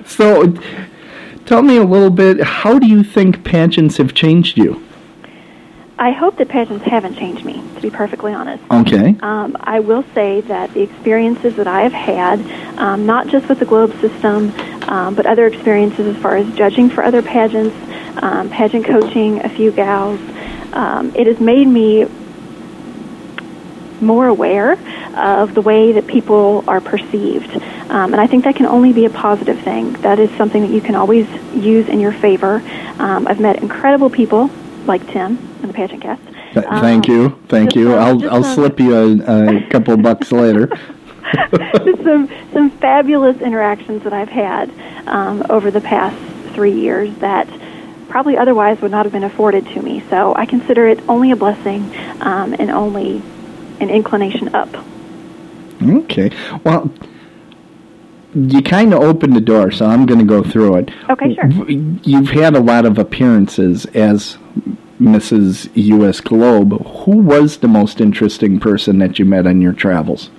So, 0.06 0.54
tell 1.46 1.62
me 1.62 1.76
a 1.78 1.84
little 1.84 2.10
bit. 2.10 2.42
How 2.42 2.80
do 2.80 2.88
you 2.88 3.04
think 3.04 3.44
pageants 3.44 3.98
have 3.98 4.14
changed 4.14 4.58
you? 4.58 4.82
I 6.04 6.12
hope 6.12 6.36
that 6.36 6.50
pageants 6.50 6.86
haven't 6.86 7.16
changed 7.16 7.46
me, 7.46 7.64
to 7.76 7.82
be 7.82 7.90
perfectly 7.90 8.34
honest. 8.34 8.62
Okay. 8.70 9.16
Um, 9.22 9.56
I 9.58 9.80
will 9.80 10.04
say 10.14 10.42
that 10.42 10.74
the 10.74 10.82
experiences 10.82 11.56
that 11.56 11.66
I 11.66 11.84
have 11.84 11.94
had, 11.94 12.42
um, 12.78 13.06
not 13.06 13.30
just 13.30 13.48
with 13.48 13.60
the 13.60 13.66
Globe 13.66 13.94
system, 14.02 14.52
um, 14.90 15.16
but 15.16 15.26
other 15.26 15.48
experiences 15.48 16.14
as 16.14 16.22
far 16.22 16.36
as 16.36 16.54
judging 16.56 16.90
for 16.90 17.06
other 17.06 17.22
pageants, 17.22 17.74
um, 18.22 18.50
pageant 18.50 18.86
coaching 18.86 19.46
a 19.46 19.50
few 19.50 19.72
gals, 19.72 20.20
um, 20.74 21.16
it 21.16 21.26
has 21.26 21.40
made 21.40 21.70
me 21.70 22.06
more 24.02 24.28
aware 24.28 24.74
of 25.16 25.54
the 25.54 25.62
way 25.62 25.94
that 25.94 26.06
people 26.06 26.66
are 26.68 26.82
perceived. 26.82 27.56
Um, 27.90 28.12
and 28.12 28.20
I 28.20 28.28
think 28.28 28.44
that 28.44 28.58
can 28.58 28.66
only 28.66 28.92
be 28.92 29.06
a 29.06 29.10
positive 29.10 29.62
thing. 29.62 29.94
That 30.02 30.20
is 30.20 30.30
something 30.32 30.64
that 30.64 30.72
you 30.72 30.82
can 30.82 30.96
always 30.96 31.30
use 31.56 31.88
in 31.88 32.02
your 32.02 32.12
favor. 32.12 32.62
Um, 33.00 33.26
I've 33.26 33.40
met 33.40 33.62
incredible 33.62 34.10
people 34.10 34.52
like 34.86 35.06
Tim 35.12 35.38
in 35.62 35.68
the 35.68 35.74
pageant 35.74 36.02
cast. 36.02 36.22
Th- 36.54 36.66
thank 36.66 37.08
you, 37.08 37.40
thank 37.48 37.76
you. 37.76 37.94
uh, 37.94 37.98
I'll 37.98 38.30
I'll 38.30 38.46
uh, 38.46 38.56
slip 38.56 38.80
you 38.80 38.96
a, 38.96 39.58
a 39.58 39.70
couple 39.70 39.96
bucks 39.98 40.32
later. 40.32 40.70
some 42.04 42.30
some 42.52 42.70
fabulous 42.70 43.42
interactions 43.42 44.04
that 44.04 44.14
I've 44.14 44.30
had 44.30 44.72
um, 45.08 45.44
over 45.50 45.72
the 45.72 45.82
past 45.82 46.16
three 46.54 46.74
years 46.74 47.14
that 47.18 47.48
probably 48.10 48.38
otherwise 48.38 48.80
would 48.82 48.92
not 48.92 49.06
have 49.06 49.14
been 49.14 49.24
afforded 49.24 49.66
to 49.68 49.82
me. 49.82 50.04
So 50.10 50.36
I 50.36 50.46
consider 50.46 50.88
it 50.88 51.00
only 51.10 51.32
a 51.32 51.36
blessing 51.36 51.84
um, 52.22 52.54
and 52.54 52.70
only 52.70 53.22
an 53.80 53.90
inclination 53.90 54.54
up. 54.54 54.70
Okay. 55.82 56.32
Well, 56.64 56.94
you 58.36 58.62
kind 58.62 58.94
of 58.94 59.02
opened 59.02 59.36
the 59.36 59.42
door, 59.42 59.72
so 59.72 59.86
I'm 59.86 60.06
going 60.06 60.20
to 60.20 60.26
go 60.26 60.44
through 60.44 60.78
it. 60.78 60.92
Okay, 61.10 61.36
sure. 61.36 61.70
You've 61.70 62.30
had 62.30 62.56
a 62.56 62.60
lot 62.60 62.86
of 62.86 62.98
appearances 62.98 63.86
as 63.88 64.38
Mrs. 65.00 65.70
U.S. 65.76 66.22
Globe. 66.22 66.86
Who 66.86 67.18
was 67.18 67.58
the 67.58 67.68
most 67.68 68.02
interesting 68.02 68.60
person 68.60 69.00
that 69.00 69.20
you 69.20 69.26
met 69.26 69.46
on 69.46 69.62
your 69.62 69.74
travels? 69.74 70.30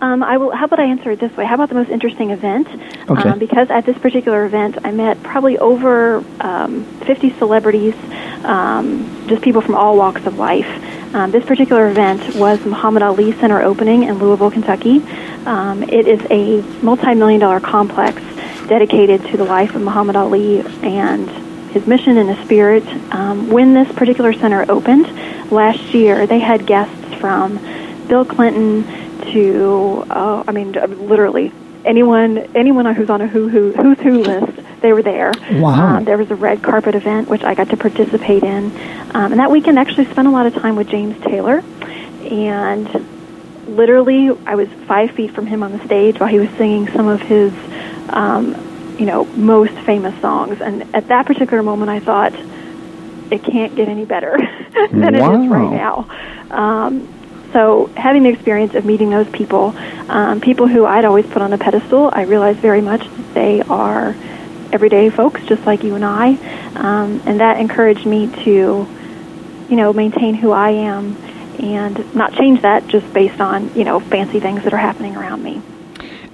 Um, 0.00 0.22
I 0.22 0.36
will. 0.36 0.50
How 0.50 0.66
about 0.66 0.80
I 0.80 0.84
answer 0.84 1.12
it 1.12 1.20
this 1.20 1.34
way? 1.34 1.46
How 1.46 1.54
about 1.54 1.70
the 1.70 1.76
most 1.76 1.88
interesting 1.88 2.30
event? 2.30 2.68
Okay. 3.08 3.28
Um, 3.28 3.38
because 3.38 3.70
at 3.70 3.86
this 3.86 3.96
particular 3.96 4.44
event, 4.44 4.76
I 4.84 4.90
met 4.90 5.22
probably 5.22 5.56
over 5.58 6.22
um, 6.40 6.84
50 7.06 7.30
celebrities, 7.38 7.94
um, 8.44 9.26
just 9.28 9.40
people 9.42 9.62
from 9.62 9.76
all 9.76 9.96
walks 9.96 10.26
of 10.26 10.38
life. 10.38 10.66
Um, 11.14 11.30
this 11.30 11.44
particular 11.44 11.88
event 11.88 12.34
was 12.34 12.58
Muhammad 12.66 13.04
Ali 13.04 13.30
Center 13.34 13.62
opening 13.62 14.02
in 14.02 14.18
Louisville, 14.18 14.50
Kentucky. 14.50 14.98
Um, 15.46 15.84
it 15.84 16.08
is 16.08 16.20
a 16.28 16.60
multi-million 16.82 17.40
dollar 17.40 17.60
complex 17.60 18.20
dedicated 18.66 19.24
to 19.26 19.36
the 19.36 19.44
life 19.44 19.76
of 19.76 19.82
Muhammad 19.82 20.16
Ali 20.16 20.62
and 20.82 21.30
his 21.70 21.86
mission 21.86 22.18
and 22.18 22.28
his 22.28 22.44
spirit. 22.44 22.84
Um, 23.14 23.48
when 23.48 23.74
this 23.74 23.90
particular 23.92 24.32
center 24.32 24.66
opened 24.68 25.06
last 25.52 25.94
year, 25.94 26.26
they 26.26 26.40
had 26.40 26.66
guests 26.66 27.14
from 27.20 27.58
Bill 28.08 28.24
Clinton 28.24 28.82
to, 29.32 30.04
uh, 30.10 30.42
I 30.48 30.50
mean, 30.50 30.72
literally 30.72 31.52
anyone 31.84 32.38
anyone 32.56 32.92
who's 32.92 33.10
on 33.10 33.20
a 33.20 33.28
who 33.28 33.48
who 33.48 33.72
who's 33.72 34.00
who 34.00 34.20
list. 34.20 34.63
They 34.84 34.92
were 34.92 35.02
there. 35.02 35.32
Wow. 35.50 35.96
Um, 35.96 36.04
there 36.04 36.18
was 36.18 36.30
a 36.30 36.34
red 36.34 36.62
carpet 36.62 36.94
event 36.94 37.26
which 37.26 37.42
I 37.42 37.54
got 37.54 37.70
to 37.70 37.76
participate 37.78 38.42
in, 38.42 38.66
um, 39.14 39.32
and 39.32 39.40
that 39.40 39.50
weekend 39.50 39.78
actually 39.78 40.04
spent 40.10 40.28
a 40.28 40.30
lot 40.30 40.44
of 40.44 40.52
time 40.52 40.76
with 40.76 40.88
James 40.88 41.18
Taylor, 41.24 41.64
and 42.30 42.86
literally 43.66 44.28
I 44.44 44.56
was 44.56 44.68
five 44.86 45.12
feet 45.12 45.30
from 45.30 45.46
him 45.46 45.62
on 45.62 45.72
the 45.72 45.82
stage 45.86 46.20
while 46.20 46.28
he 46.28 46.38
was 46.38 46.50
singing 46.58 46.86
some 46.88 47.08
of 47.08 47.22
his, 47.22 47.50
um, 48.10 48.96
you 48.98 49.06
know, 49.06 49.24
most 49.24 49.72
famous 49.86 50.14
songs. 50.20 50.60
And 50.60 50.94
at 50.94 51.08
that 51.08 51.24
particular 51.24 51.62
moment, 51.62 51.90
I 51.90 52.00
thought 52.00 52.34
it 53.30 53.42
can't 53.42 53.74
get 53.74 53.88
any 53.88 54.04
better 54.04 54.36
than 54.90 55.14
it 55.14 55.22
is 55.22 55.48
right 55.48 55.70
now. 55.70 56.10
Um, 56.50 57.08
so 57.54 57.86
having 57.96 58.24
the 58.24 58.28
experience 58.28 58.74
of 58.74 58.84
meeting 58.84 59.08
those 59.08 59.30
people, 59.30 59.74
um, 60.10 60.42
people 60.42 60.66
who 60.66 60.84
I'd 60.84 61.06
always 61.06 61.24
put 61.24 61.40
on 61.40 61.54
a 61.54 61.58
pedestal, 61.58 62.10
I 62.12 62.24
realized 62.24 62.58
very 62.58 62.82
much 62.82 63.00
that 63.00 63.32
they 63.32 63.62
are 63.62 64.14
everyday 64.74 65.08
folks 65.08 65.42
just 65.46 65.64
like 65.64 65.82
you 65.84 65.94
and 65.94 66.04
I, 66.04 66.34
um, 66.74 67.22
and 67.24 67.40
that 67.40 67.58
encouraged 67.58 68.04
me 68.04 68.26
to, 68.44 68.86
you 69.70 69.76
know, 69.76 69.92
maintain 69.92 70.34
who 70.34 70.50
I 70.50 70.70
am 70.70 71.16
and 71.58 72.14
not 72.14 72.32
change 72.34 72.62
that 72.62 72.86
just 72.88 73.10
based 73.12 73.40
on 73.40 73.72
you 73.74 73.84
know 73.84 74.00
fancy 74.00 74.40
things 74.40 74.64
that 74.64 74.72
are 74.72 74.78
happening 74.78 75.16
around 75.16 75.42
me. 75.42 75.62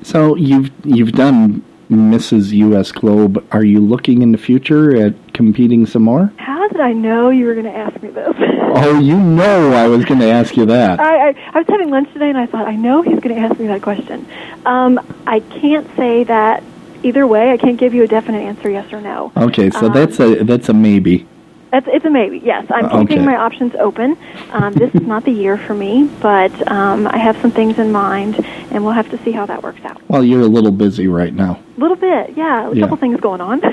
So 0.03 0.35
you've 0.35 0.70
you've 0.85 1.12
done 1.12 1.62
Mrs. 1.90 2.53
U.S. 2.53 2.92
Globe. 2.92 3.44
Are 3.53 3.64
you 3.64 3.81
looking 3.81 4.22
in 4.22 4.33
the 4.33 4.38
future 4.38 4.96
at 4.96 5.35
competing 5.35 5.87
some 5.87 6.03
more? 6.03 6.33
How 6.37 6.68
did 6.68 6.81
I 6.81 6.92
know 6.92 7.31
you 7.31 7.46
were 7.46 7.55
going 7.55 7.66
to 7.66 7.76
ask 7.76 8.03
me 8.03 8.11
this? 8.11 8.35
Oh, 8.72 9.00
you 9.00 9.18
know 9.18 9.72
I 9.72 9.88
was 9.88 10.05
going 10.05 10.20
to 10.20 10.29
ask 10.31 10.57
you 10.57 10.64
that. 10.66 11.00
I, 11.00 11.31
I, 11.31 11.50
I 11.53 11.59
was 11.59 11.66
having 11.66 11.90
lunch 11.90 12.11
today 12.12 12.29
and 12.29 12.38
I 12.38 12.46
thought, 12.46 12.68
I 12.68 12.76
know 12.76 13.03
he's 13.03 13.18
going 13.18 13.35
to 13.35 13.40
ask 13.40 13.59
me 13.59 13.66
that 13.66 13.83
question. 13.83 14.26
Um, 14.64 15.00
I 15.26 15.40
can't 15.40 15.88
say 15.96 16.22
that 16.24 16.62
either 17.02 17.26
way. 17.26 17.50
I 17.50 17.56
can't 17.56 17.78
give 17.78 17.94
you 17.94 18.02
a 18.02 18.06
definite 18.06 18.42
answer, 18.42 18.70
yes 18.70 18.92
or 18.92 19.00
no. 19.00 19.32
Okay, 19.36 19.70
so 19.70 19.86
Um, 19.86 19.92
that's 19.92 20.18
a 20.20 20.42
that's 20.44 20.68
a 20.68 20.74
maybe. 20.74 21.26
It's, 21.72 21.86
it's 21.88 22.04
a 22.04 22.10
maybe, 22.10 22.38
yes. 22.44 22.66
I'm 22.68 22.86
Uh, 22.86 23.00
keeping 23.02 23.18
okay. 23.18 23.26
my 23.26 23.36
options 23.36 23.74
open. 23.78 24.16
Um, 24.50 24.72
this 24.72 24.92
is 24.92 25.02
not 25.02 25.24
the 25.24 25.30
year 25.30 25.56
for 25.56 25.72
me, 25.74 26.10
but 26.20 26.50
um, 26.68 27.06
I 27.06 27.16
have 27.18 27.40
some 27.40 27.52
things 27.52 27.78
in 27.78 27.92
mind, 27.92 28.44
and 28.72 28.82
we'll 28.82 28.92
have 28.94 29.08
to 29.10 29.18
see 29.18 29.30
how 29.30 29.46
that 29.46 29.62
works 29.62 29.80
out. 29.84 30.00
Well, 30.08 30.24
you're 30.24 30.40
a 30.40 30.46
little 30.48 30.72
busy 30.72 31.06
right 31.06 31.32
now. 31.32 31.60
A 31.76 31.80
little 31.80 31.96
bit, 31.96 32.36
yeah. 32.36 32.68
A 32.68 32.74
Yeah. 32.74 32.80
couple 32.82 32.96
things 32.96 33.20
going 33.20 33.40
on. 33.40 33.60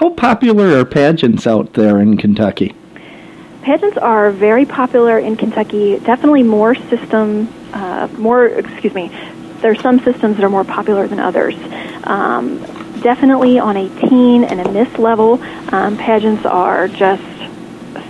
How 0.00 0.10
popular 0.10 0.78
are 0.78 0.84
pageants 0.84 1.46
out 1.46 1.74
there 1.74 2.00
in 2.00 2.16
Kentucky? 2.16 2.74
Pageants 3.62 3.98
are 3.98 4.30
very 4.30 4.64
popular 4.64 5.18
in 5.18 5.36
Kentucky. 5.36 5.98
Definitely 6.00 6.42
more 6.42 6.74
system, 6.74 7.48
uh, 7.74 8.08
more. 8.16 8.46
Excuse 8.46 8.94
me. 8.94 9.10
There's 9.60 9.80
some 9.80 9.98
systems 10.00 10.36
that 10.36 10.44
are 10.44 10.50
more 10.50 10.64
popular 10.64 11.06
than 11.06 11.18
others. 11.20 11.54
Um, 12.04 12.60
definitely 13.00 13.58
on 13.58 13.76
a 13.76 13.88
teen 14.08 14.44
and 14.44 14.60
a 14.60 14.70
miss 14.70 14.98
level, 14.98 15.42
um, 15.72 15.96
pageants 15.96 16.44
are 16.46 16.88
just 16.88 17.22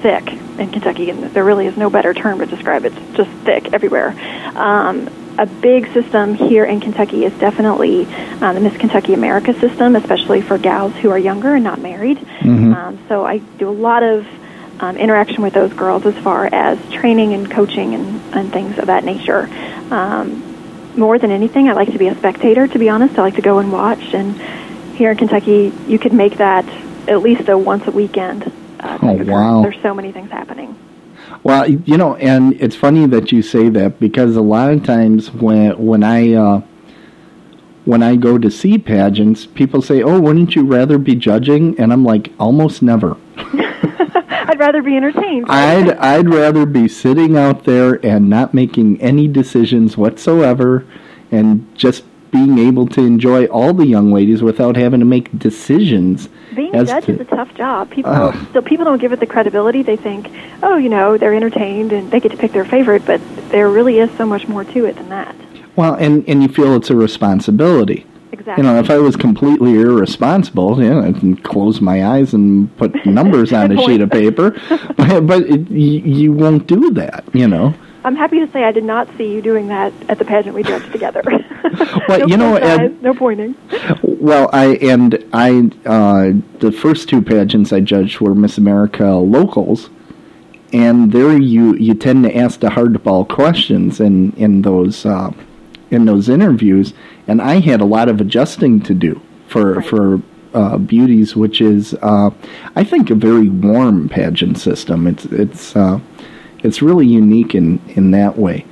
thick 0.03 0.33
in 0.59 0.71
Kentucky, 0.71 1.11
and 1.11 1.25
there 1.33 1.45
really 1.45 1.67
is 1.67 1.77
no 1.77 1.91
better 1.91 2.13
term 2.15 2.39
to 2.39 2.47
describe 2.47 2.85
it. 2.85 2.93
It's 2.97 3.17
just 3.17 3.31
thick 3.45 3.73
everywhere. 3.73 4.11
Um, 4.57 5.09
a 5.39 5.47
big 5.47 5.93
system 5.93 6.35
here 6.35 6.65
in 6.65 6.81
Kentucky 6.81 7.25
is 7.25 7.33
definitely 7.39 8.07
uh, 8.41 8.53
the 8.53 8.61
Miss 8.61 8.77
Kentucky 8.77 9.15
America 9.15 9.55
system, 9.61 9.95
especially 9.95 10.41
for 10.41 10.59
gals 10.59 10.95
who 10.97 11.11
are 11.11 11.19
younger 11.19 11.55
and 11.55 11.63
not 11.63 11.81
married. 11.81 12.19
Mhm. 12.41 12.75
Um, 12.75 12.99
so 13.09 13.25
I 13.25 13.39
do 13.39 13.69
a 13.69 13.71
lot 13.71 14.03
of 14.03 14.27
um, 14.81 14.97
interaction 14.97 15.43
with 15.43 15.55
those 15.55 15.73
girls 15.73 16.07
as 16.07 16.17
far 16.17 16.47
as 16.53 16.79
training 16.91 17.35
and 17.35 17.49
coaching 17.51 17.95
and, 17.95 18.21
and 18.35 18.53
things 18.53 18.79
of 18.79 18.87
that 18.87 19.05
nature. 19.05 19.49
Um, 19.91 20.48
more 20.99 21.19
than 21.19 21.31
anything, 21.31 21.69
I 21.69 21.73
like 21.73 21.93
to 21.93 21.99
be 21.99 22.09
a 22.09 22.15
spectator, 22.17 22.67
to 22.67 22.79
be 22.79 22.89
honest. 22.89 23.19
I 23.19 23.23
like 23.23 23.37
to 23.37 23.43
go 23.43 23.59
and 23.59 23.73
watch. 23.73 24.13
And 24.15 24.39
here 24.97 25.11
in 25.13 25.17
Kentucky, 25.17 25.73
you 25.87 25.99
could 25.99 26.13
make 26.13 26.37
that 26.39 26.67
at 27.09 27.23
least 27.23 27.49
a 27.49 27.57
once 27.57 27.87
a 27.87 27.91
weekend. 27.91 28.53
Uh, 28.81 28.99
Oh, 29.01 29.25
wow. 29.25 29.63
There's 29.63 29.81
so 29.83 29.95
many 29.95 30.13
things 30.13 30.31
happening. 30.31 30.77
Well, 31.43 31.69
you 31.71 31.97
know, 31.97 32.17
and 32.17 32.61
it's 32.61 32.75
funny 32.77 33.07
that 33.07 33.31
you 33.33 33.43
say 33.43 33.69
that 33.71 34.01
because 34.01 34.37
a 34.37 34.41
lot 34.41 34.73
of 34.73 34.85
times 34.85 35.31
when 35.33 35.79
when 35.85 36.03
I 36.03 36.33
uh, 36.33 36.63
when 37.85 38.03
I 38.03 38.17
go 38.17 38.39
to 38.39 38.51
see 38.51 38.77
pageants, 38.79 39.47
people 39.47 39.81
say, 39.81 40.03
"Oh, 40.03 40.21
wouldn't 40.21 40.55
you 40.57 40.65
rather 40.65 40.99
be 40.99 41.15
judging?" 41.15 41.79
And 41.79 41.93
I'm 41.93 42.05
like, 42.05 42.33
almost 42.41 42.83
never. 42.83 43.17
I'd 44.59 44.65
rather 44.65 44.83
be 44.83 44.97
entertained. 44.97 45.47
I'd 45.49 45.91
I'd 45.99 46.29
rather 46.29 46.67
be 46.67 46.89
sitting 46.89 47.37
out 47.37 47.63
there 47.63 48.05
and 48.05 48.29
not 48.29 48.55
making 48.55 49.01
any 49.01 49.29
decisions 49.29 49.97
whatsoever, 49.97 50.85
and 51.31 51.65
just 51.77 52.03
being 52.33 52.59
able 52.59 52.89
to 52.89 53.01
enjoy 53.03 53.47
all 53.47 53.73
the 53.73 53.87
young 53.87 54.11
ladies 54.11 54.43
without 54.43 54.77
having 54.77 54.99
to 54.99 55.07
make 55.07 55.39
decisions. 55.39 56.29
Being 56.57 56.75
a 56.75 56.85
judge 56.85 57.05
to- 57.05 57.13
is 57.13 57.21
a 57.21 57.25
tough 57.25 57.55
job. 57.55 57.91
People 57.91 58.13
don't, 58.13 58.53
so 58.53 58.61
people 58.61 58.85
don't 58.85 59.01
give 59.01 59.13
it 59.13 59.21
the 59.21 59.27
credibility. 59.27 59.83
They 59.83 59.97
think, 59.97 60.29
oh, 60.65 60.77
you 60.77 60.89
know, 60.89 61.17
they're 61.17 61.35
entertained 61.35 61.93
and 61.93 62.11
they 62.11 62.19
get 62.19 62.33
to 62.33 62.37
pick 62.37 62.51
their 62.51 62.65
favorite, 62.65 63.07
but 63.07 63.21
there 63.51 63.71
really 63.71 64.01
is 64.01 64.11
so 64.19 64.27
much 64.27 64.49
more 64.49 64.65
to 64.65 64.87
it 64.87 64.97
than 64.97 65.09
that. 65.11 65.37
Well, 65.77 65.95
and 65.95 66.29
and 66.29 66.43
you 66.43 66.49
feel 66.49 66.75
it's 66.75 66.91
a 66.91 66.97
responsibility. 66.97 68.07
Exactly. 68.49 68.65
You 68.65 68.73
know, 68.73 68.79
if 68.79 68.91
I 68.91 68.97
was 68.97 69.15
completely 69.15 69.75
irresponsible, 69.75 70.83
you 70.83 70.89
know, 70.89 71.01
I 71.03 71.13
can 71.13 71.37
close 71.37 71.83
my 71.83 72.07
eyes 72.07 72.33
and 72.33 72.75
put 72.79 72.95
numbers 73.07 73.53
on 73.53 73.71
a 73.71 73.83
sheet 73.83 74.01
of 74.01 74.11
paper, 74.11 74.53
but, 74.97 75.27
but 75.27 75.43
it, 75.43 75.71
you, 75.71 76.01
you 76.01 76.33
won't 76.33 76.67
do 76.67 76.91
that. 76.93 77.27
You 77.35 77.47
know. 77.47 77.75
I'm 78.05 78.17
happy 78.17 78.39
to 78.41 78.51
say 78.51 78.65
I 78.65 78.73
did 78.73 78.85
not 78.85 79.07
see 79.19 79.31
you 79.31 79.43
doing 79.43 79.69
that 79.69 79.93
at 80.09 80.19
the 80.19 80.25
pageant 80.25 80.55
we 80.55 80.63
judged 80.63 80.91
together. 80.93 81.23
Well, 82.09 82.21
no 82.21 82.27
you 82.27 82.37
know, 82.39 82.57
eyes, 82.57 82.93
no 83.03 83.13
pointing. 83.13 83.55
Well, 84.03 84.49
I 84.53 84.77
and 84.77 85.23
I 85.35 85.71
uh, 85.85 86.33
the 86.61 86.73
first 86.73 87.09
two 87.09 87.21
pageants 87.21 87.73
I 87.73 87.81
judged 87.81 88.21
were 88.21 88.35
Miss 88.35 88.57
America 88.57 89.05
locals, 89.05 89.91
and 90.73 91.13
there 91.13 91.37
you 91.37 91.75
you 91.75 91.93
tend 91.95 92.25
to 92.25 92.35
ask 92.35 92.61
the 92.61 92.69
hardball 92.69 93.29
questions 93.29 94.01
in 94.01 94.33
in 94.33 94.63
those 94.63 95.05
uh, 95.05 95.33
in 95.91 96.07
those 96.07 96.29
interviews, 96.29 96.95
and 97.29 97.43
I 97.43 97.61
had 97.61 97.81
a 97.81 97.85
lot 97.85 98.09
of 98.09 98.21
adjusting 98.21 98.81
to 98.81 98.95
do 98.95 99.21
for 99.47 99.81
for 99.83 100.21
uh, 100.55 100.79
beauties, 100.79 101.37
which 101.37 101.61
is 101.61 101.95
uh, 102.03 102.31
I 102.75 102.83
think 102.83 103.11
a 103.11 103.15
very 103.15 103.49
warm 103.49 104.09
pageant 104.09 104.59
system. 104.59 105.07
It's 105.07 105.27
it's 105.27 105.77
uh, 105.77 106.01
it's 106.61 106.83
really 106.83 107.07
unique 107.07 107.55
in 107.55 107.81
in 107.89 108.11
that 108.13 108.37
way. 108.37 108.67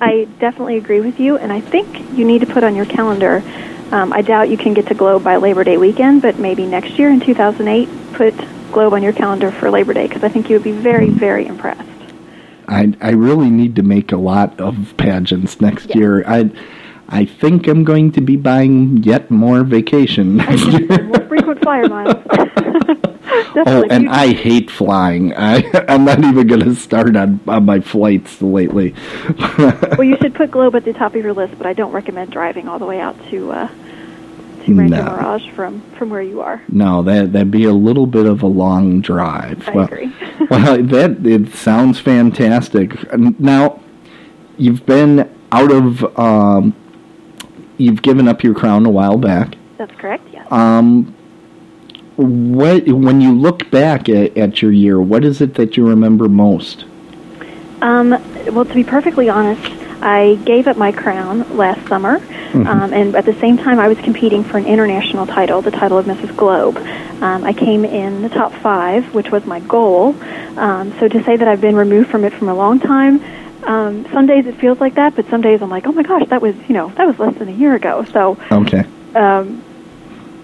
I 0.00 0.26
definitely 0.38 0.78
agree 0.78 1.00
with 1.00 1.20
you, 1.20 1.36
and 1.36 1.52
I 1.52 1.60
think 1.60 1.86
you 2.16 2.24
need 2.24 2.40
to 2.40 2.46
put 2.46 2.64
on 2.64 2.74
your 2.74 2.86
calendar. 2.86 3.42
Um, 3.92 4.12
I 4.12 4.22
doubt 4.22 4.48
you 4.48 4.56
can 4.56 4.72
get 4.72 4.86
to 4.86 4.94
Globe 4.94 5.22
by 5.22 5.36
Labor 5.36 5.62
Day 5.62 5.76
weekend, 5.76 6.22
but 6.22 6.38
maybe 6.38 6.64
next 6.64 6.98
year 6.98 7.10
in 7.10 7.20
2008, 7.20 7.88
put 8.14 8.34
Globe 8.72 8.94
on 8.94 9.02
your 9.02 9.12
calendar 9.12 9.50
for 9.50 9.70
Labor 9.70 9.92
Day 9.92 10.06
because 10.06 10.22
I 10.22 10.28
think 10.28 10.48
you 10.48 10.56
would 10.56 10.64
be 10.64 10.72
very, 10.72 11.10
very 11.10 11.46
impressed. 11.46 11.82
I 12.66 12.94
I 13.02 13.10
really 13.10 13.50
need 13.50 13.76
to 13.76 13.82
make 13.82 14.12
a 14.12 14.16
lot 14.16 14.58
of 14.58 14.94
pageants 14.96 15.60
next 15.60 15.94
year. 15.94 16.24
I 16.26 16.50
I 17.12 17.24
think 17.24 17.66
I'm 17.66 17.82
going 17.84 18.12
to 18.12 18.20
be 18.20 18.36
buying 18.36 18.98
yet 18.98 19.30
more 19.30 19.64
vacation 19.64 20.36
next 20.36 20.64
year. 20.66 21.02
More 21.04 21.26
frequent 21.28 21.60
flyer 21.62 21.88
miles. 21.88 22.14
oh, 23.66 23.84
and 23.90 24.08
I 24.08 24.32
hate 24.32 24.70
flying. 24.70 25.34
I 25.34 25.64
I'm 25.88 26.04
not 26.04 26.20
even 26.20 26.46
going 26.46 26.60
to 26.62 26.74
start 26.76 27.16
on 27.16 27.40
on 27.48 27.64
my 27.64 27.80
flights 27.80 28.40
lately. 28.40 28.94
well, 29.58 30.04
you 30.04 30.16
should 30.20 30.34
put 30.34 30.50
Globe 30.52 30.76
at 30.76 30.84
the 30.84 30.92
top 30.92 31.14
of 31.14 31.22
your 31.22 31.32
list, 31.32 31.58
but 31.58 31.66
I 31.66 31.72
don't 31.72 31.92
recommend 31.92 32.30
driving 32.32 32.68
all 32.68 32.78
the 32.78 32.86
way 32.86 33.00
out 33.00 33.16
to 33.30 33.50
uh, 33.52 33.68
to 34.64 34.74
Rancho 34.74 34.96
No. 34.96 35.04
Mirage 35.04 35.50
from 35.50 35.80
from 35.98 36.10
where 36.10 36.22
you 36.22 36.40
are. 36.40 36.62
no, 36.68 37.02
that 37.02 37.32
that'd 37.32 37.50
be 37.50 37.64
a 37.64 37.72
little 37.72 38.06
bit 38.06 38.26
of 38.26 38.42
a 38.42 38.46
long 38.46 39.00
drive. 39.00 39.68
I 39.68 39.72
well, 39.72 39.84
agree. 39.86 40.12
well, 40.48 40.82
that 40.84 41.26
it 41.26 41.52
sounds 41.54 41.98
fantastic. 41.98 43.12
Now, 43.40 43.80
you've 44.58 44.86
been 44.86 45.28
out 45.52 45.72
of 45.72 46.04
um, 46.18 46.74
you've 47.80 48.02
given 48.02 48.28
up 48.28 48.42
your 48.44 48.54
crown 48.54 48.86
a 48.86 48.90
while 48.90 49.16
back. 49.16 49.56
That's 49.78 49.94
correct. 49.96 50.26
Yes. 50.32 50.46
Um, 50.50 51.14
what 52.16 52.86
when 52.86 53.20
you 53.20 53.32
look 53.32 53.70
back 53.70 54.08
at, 54.08 54.36
at 54.36 54.60
your 54.60 54.72
year, 54.72 55.00
what 55.00 55.24
is 55.24 55.40
it 55.40 55.54
that 55.54 55.76
you 55.76 55.88
remember 55.88 56.28
most? 56.28 56.84
Um, 57.80 58.10
well, 58.52 58.66
to 58.66 58.74
be 58.74 58.84
perfectly 58.84 59.30
honest, 59.30 59.62
I 60.02 60.38
gave 60.44 60.66
up 60.66 60.76
my 60.76 60.92
crown 60.92 61.46
last 61.56 61.86
summer, 61.88 62.18
Mhm. 62.52 62.66
um, 62.66 62.92
and 62.92 63.14
at 63.16 63.24
the 63.24 63.32
same 63.34 63.56
time, 63.56 63.78
I 63.78 63.88
was 63.88 63.96
competing 63.98 64.44
for 64.44 64.58
an 64.58 64.66
international 64.66 65.26
title, 65.26 65.62
the 65.62 65.70
title 65.70 65.96
of 65.96 66.04
Mrs. 66.06 66.36
Globe. 66.36 66.78
Um, 67.22 67.44
I 67.44 67.52
came 67.54 67.84
in 67.86 68.22
the 68.22 68.28
top 68.28 68.52
five, 68.54 69.14
which 69.14 69.30
was 69.30 69.46
my 69.46 69.60
goal. 69.60 70.14
Um, 70.58 70.92
so 71.00 71.08
to 71.08 71.22
say 71.24 71.36
that 71.36 71.48
I've 71.48 71.60
been 71.60 71.76
removed 71.76 72.10
from 72.10 72.24
it 72.24 72.32
from 72.34 72.48
a 72.50 72.54
long 72.54 72.80
time, 72.80 73.20
um, 73.64 74.06
some 74.12 74.26
days 74.26 74.46
it 74.46 74.56
feels 74.56 74.80
like 74.80 74.94
that, 74.94 75.14
but 75.16 75.26
some 75.28 75.40
days 75.40 75.62
I'm 75.62 75.70
like, 75.70 75.86
oh 75.86 75.92
my 75.92 76.02
gosh, 76.02 76.26
that 76.28 76.40
was 76.42 76.54
you 76.68 76.74
know 76.74 76.88
that 76.96 77.06
was 77.06 77.18
less 77.18 77.34
than 77.36 77.48
a 77.48 77.52
year 77.52 77.74
ago. 77.74 78.04
So 78.12 78.38
Okay. 78.50 78.84
um, 79.14 79.62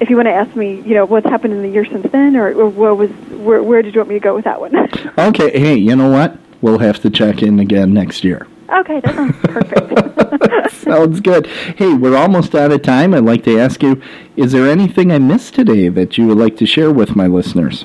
if 0.01 0.11
you 0.11 0.17
want 0.17 0.27
to 0.27 0.33
ask 0.35 0.55
me, 0.55 0.81
you 0.83 0.95
know, 0.95 1.07
what's 1.07 1.27
happened 1.27 1.55
in 1.55 1.63
the 1.63 1.69
year 1.71 1.85
since 1.87 2.11
then, 2.13 2.37
or, 2.37 2.53
or 2.53 2.69
what 2.69 2.97
was 2.99 3.11
where, 3.31 3.63
where 3.63 3.83
did 3.83 3.95
you 3.95 4.01
want 4.01 4.11
me 4.11 4.17
to 4.17 4.21
go 4.21 4.35
with 4.35 4.45
that 4.45 4.61
one? 4.61 4.75
Okay, 5.19 5.59
hey, 5.59 5.77
you 5.77 5.97
know 5.97 6.11
what? 6.11 6.37
We'll 6.61 6.79
have 6.79 7.01
to 7.01 7.11
check 7.11 7.43
in 7.43 7.59
again 7.61 7.93
next 7.95 8.23
year. 8.25 8.47
okay, 8.69 9.01
that 9.01 9.15
sounds 9.15 9.37
perfect. 9.43 10.73
Sounds 10.87 11.21
good. 11.21 11.47
Hey, 11.47 11.95
we're 11.95 12.17
almost 12.17 12.55
out 12.55 12.71
of 12.73 12.83
time. 12.83 13.13
I'd 13.15 13.25
like 13.25 13.43
to 13.45 13.59
ask 13.59 13.83
you 13.83 14.01
is 14.37 14.53
there 14.53 14.69
anything 14.69 15.11
I 15.11 15.19
missed 15.19 15.55
today 15.55 15.89
that 15.89 16.17
you 16.19 16.27
would 16.29 16.39
like 16.39 16.57
to 16.59 16.67
share 16.67 16.93
with 16.93 17.17
my 17.17 17.27
listeners? 17.27 17.85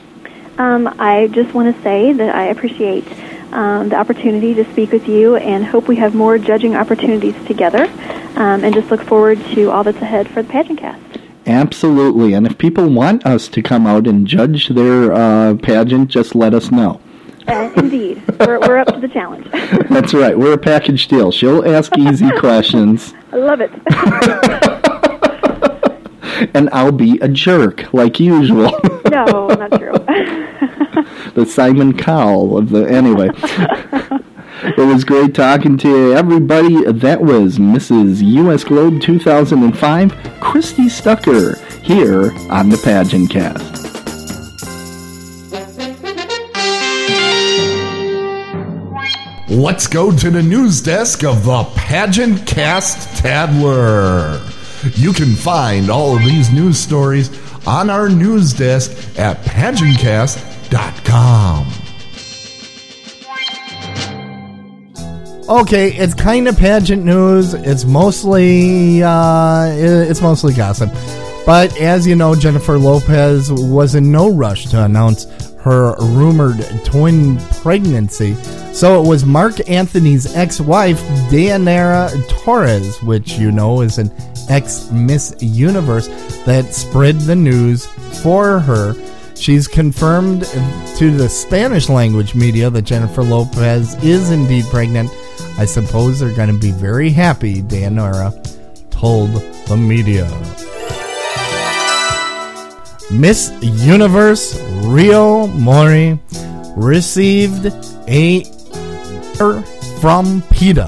Um, 0.58 0.94
I 1.00 1.28
just 1.28 1.54
want 1.54 1.76
to 1.76 1.82
say 1.84 2.14
that 2.14 2.36
I 2.36 2.46
appreciate 2.48 3.06
um, 3.54 3.90
the 3.90 3.96
opportunity 3.96 4.54
to 4.54 4.70
speak 4.72 4.92
with 4.92 5.08
you 5.08 5.36
and 5.36 5.66
hope 5.66 5.88
we 5.88 5.96
have 5.98 6.16
more 6.16 6.38
judging 6.38 6.76
opportunities 6.76 7.36
together. 7.46 7.86
Um, 8.36 8.64
and 8.64 8.74
just 8.74 8.90
look 8.90 9.02
forward 9.04 9.40
to 9.54 9.70
all 9.70 9.84
that's 9.84 9.98
ahead 9.98 10.30
for 10.30 10.42
the 10.42 10.50
pageant 10.50 10.80
cast. 10.80 11.02
Absolutely. 11.46 12.34
And 12.34 12.46
if 12.46 12.58
people 12.58 12.90
want 12.90 13.26
us 13.26 13.48
to 13.50 13.62
come 13.62 13.86
out 13.86 14.08
and 14.08 14.26
judge 14.28 14.70
their 14.70 15.12
uh, 15.12 15.56
pageant, 15.56 16.10
just 16.10 16.36
let 16.36 16.54
us 16.54 16.72
know. 16.72 17.02
Uh, 17.48 17.72
indeed, 17.76 18.22
we're, 18.40 18.60
we're 18.60 18.78
up 18.78 18.88
to 18.88 19.00
the 19.00 19.08
challenge. 19.08 19.48
That's 19.90 20.14
right. 20.14 20.38
We're 20.38 20.54
a 20.54 20.58
package 20.58 21.08
deal. 21.08 21.32
She'll 21.32 21.68
ask 21.68 21.98
easy 21.98 22.30
questions, 22.40 23.14
I 23.34 23.38
love 23.38 23.62
it. 23.62 23.72
and 26.56 26.70
I'll 26.72 26.92
be 26.92 27.18
a 27.20 27.28
jerk 27.28 27.94
like 27.94 28.20
usual. 28.20 28.80
no, 29.10 29.48
not 29.48 29.72
true. 29.74 29.94
The 31.34 31.46
Simon 31.46 31.98
Cowell 31.98 32.58
of 32.58 32.70
the. 32.70 32.86
Anyway. 32.86 33.30
It 34.64 34.78
was 34.78 35.04
great 35.04 35.34
talking 35.34 35.76
to 35.80 36.14
everybody. 36.14 36.84
That 36.84 37.22
was 37.22 37.58
Mrs. 37.58 38.22
US 38.22 38.64
Globe 38.64 39.02
2005, 39.02 40.40
Christy 40.40 40.88
Stucker, 40.88 41.56
here 41.82 42.32
on 42.52 42.70
the 42.70 42.78
Pageant 42.78 43.32
Cast. 43.32 43.82
Let's 49.50 49.88
go 49.88 50.16
to 50.16 50.30
the 50.30 50.44
news 50.44 50.80
desk 50.80 51.24
of 51.24 51.44
the 51.44 51.64
Pageant 51.76 52.46
Cast 52.46 53.18
Tattler. 53.18 54.40
You 54.94 55.12
can 55.12 55.36
find 55.36 55.90
all 55.90 56.16
of 56.16 56.24
these 56.24 56.52
news 56.52 56.78
stories 56.78 57.32
on 57.68 57.90
our 57.90 58.10
news 58.10 58.54
desk 58.54 58.92
at 59.18 59.38
pageantcast.com. 59.38 60.51
Okay, 65.50 65.92
it's 65.98 66.14
kind 66.14 66.48
of 66.48 66.58
pageant 66.58 67.04
news. 67.04 67.54
It's 67.54 67.84
mostly 67.84 69.04
uh, 69.04 69.66
it's 69.68 70.22
mostly 70.22 70.54
gossip. 70.54 70.90
But 71.46 71.78
as 71.78 72.08
you 72.08 72.16
know, 72.16 72.36
Jennifer 72.36 72.78
Lopez 72.78 73.52
was 73.52 73.96
in 73.96 74.12
no 74.12 74.32
rush 74.32 74.68
to 74.68 74.86
announce 74.86 75.26
her 75.62 75.96
rumored 76.00 76.66
twin 76.86 77.38
pregnancy. 77.62 78.36
So 78.74 79.04
it 79.04 79.08
was 79.08 79.26
Marc 79.26 79.70
Anthony's 79.70 80.34
ex-wife, 80.36 81.02
Dayanara 81.30 82.10
Torres, 82.30 83.02
which 83.04 83.34
you 83.34 83.52
know 83.52 83.82
is 83.82 83.98
an 83.98 84.12
ex-Miss 84.50 85.36
Universe, 85.42 86.08
that 86.46 86.74
spread 86.74 87.20
the 87.20 87.36
news 87.36 87.86
for 88.24 88.60
her. 88.60 88.94
She's 89.42 89.68
confirmed 89.68 90.44
to 90.98 91.10
the 91.10 91.28
Spanish 91.28 91.90
language 91.90 92.36
media 92.36 92.70
that 92.70 92.84
Jennifer 92.84 93.24
Lopez 93.24 93.96
is 94.04 94.30
indeed 94.30 94.66
pregnant. 94.66 95.10
I 95.58 95.66
suppose 95.66 96.20
they're 96.20 96.36
going 96.36 96.54
to 96.54 96.60
be 96.60 96.70
very 96.70 97.10
happy, 97.10 97.64
Dayanara 97.64 98.32
told 98.92 99.32
the 99.66 99.76
media. 99.76 100.26
Miss 103.12 103.52
Universe 103.64 104.62
Riyo 104.86 105.52
Mori 105.56 106.20
received 106.78 107.66
a 108.08 108.44
letter 109.40 109.64
from 110.02 110.44
PETA. 110.52 110.86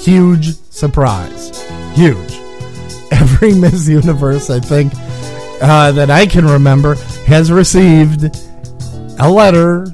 Huge 0.00 0.56
surprise. 0.70 1.64
Huge. 1.94 2.32
Every 3.12 3.54
Miss 3.54 3.88
Universe, 3.88 4.50
I 4.50 4.58
think, 4.58 4.92
uh, 5.62 5.92
that 5.92 6.10
I 6.10 6.26
can 6.26 6.44
remember 6.44 6.96
has 7.26 7.50
received 7.50 8.24
a 9.18 9.30
letter 9.30 9.86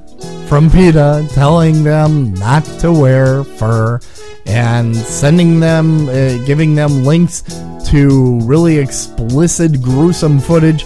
from 0.49 0.71
PETA 0.71 1.29
telling 1.33 1.83
them 1.83 2.35
not 2.35 2.63
to 2.81 2.93
wear 2.93 3.43
fur 3.43 3.99
and 4.45 4.95
sending 4.95 5.59
them, 5.59 6.09
uh, 6.09 6.37
giving 6.45 6.75
them 6.75 7.05
links 7.05 7.43
to 7.87 8.39
really 8.41 8.79
explicit, 8.79 9.81
gruesome 9.81 10.39
footage 10.39 10.85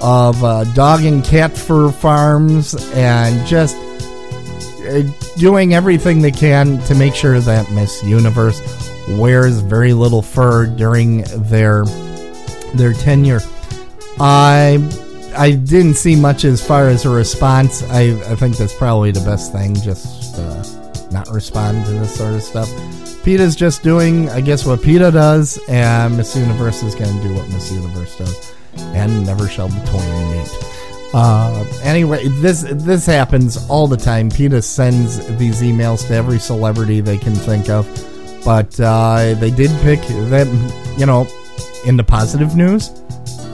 of 0.00 0.42
uh, 0.42 0.64
dog 0.72 1.04
and 1.04 1.22
cat 1.24 1.56
fur 1.56 1.90
farms 1.90 2.74
and 2.94 3.46
just 3.46 3.76
uh, 3.76 5.02
doing 5.36 5.74
everything 5.74 6.22
they 6.22 6.30
can 6.30 6.78
to 6.84 6.94
make 6.94 7.14
sure 7.14 7.38
that 7.38 7.70
Miss 7.70 8.02
Universe 8.02 8.60
wears 9.10 9.58
very 9.60 9.92
little 9.92 10.22
fur 10.22 10.66
during 10.66 11.22
their 11.48 11.84
their 12.74 12.94
tenure. 12.94 13.40
I 14.18 14.78
I 15.34 15.52
didn't 15.52 15.94
see 15.94 16.16
much 16.16 16.44
as 16.44 16.64
far 16.64 16.88
as 16.88 17.04
a 17.04 17.10
response. 17.10 17.82
I, 17.84 18.10
I 18.30 18.36
think 18.36 18.56
that's 18.56 18.74
probably 18.74 19.10
the 19.10 19.20
best 19.20 19.52
thing. 19.52 19.74
Just 19.74 20.36
uh, 20.38 20.64
not 21.10 21.28
respond 21.30 21.84
to 21.86 21.92
this 21.92 22.16
sort 22.16 22.34
of 22.34 22.42
stuff. 22.42 22.68
PETA's 23.22 23.54
just 23.54 23.82
doing, 23.82 24.28
I 24.30 24.40
guess, 24.40 24.66
what 24.66 24.82
PETA 24.82 25.12
does, 25.12 25.60
and 25.68 26.16
Miss 26.16 26.34
Universe 26.34 26.82
is 26.82 26.94
going 26.94 27.14
to 27.14 27.22
do 27.22 27.34
what 27.34 27.48
Miss 27.48 27.70
Universe 27.70 28.18
does, 28.18 28.54
and 28.76 29.24
never 29.24 29.48
shall 29.48 29.68
the 29.68 29.80
twain 29.86 30.38
meet. 30.38 31.12
Uh, 31.14 31.64
anyway, 31.82 32.26
this 32.40 32.62
this 32.62 33.06
happens 33.06 33.68
all 33.68 33.86
the 33.86 33.96
time. 33.96 34.30
PETA 34.30 34.62
sends 34.62 35.18
these 35.36 35.60
emails 35.60 36.06
to 36.08 36.14
every 36.14 36.38
celebrity 36.38 37.00
they 37.00 37.18
can 37.18 37.34
think 37.34 37.68
of, 37.68 37.86
but 38.44 38.78
uh, 38.80 39.34
they 39.34 39.50
did 39.50 39.70
pick 39.82 40.00
them. 40.30 40.48
You 40.98 41.06
know, 41.06 41.28
in 41.86 41.96
the 41.96 42.04
positive 42.04 42.56
news, 42.56 42.88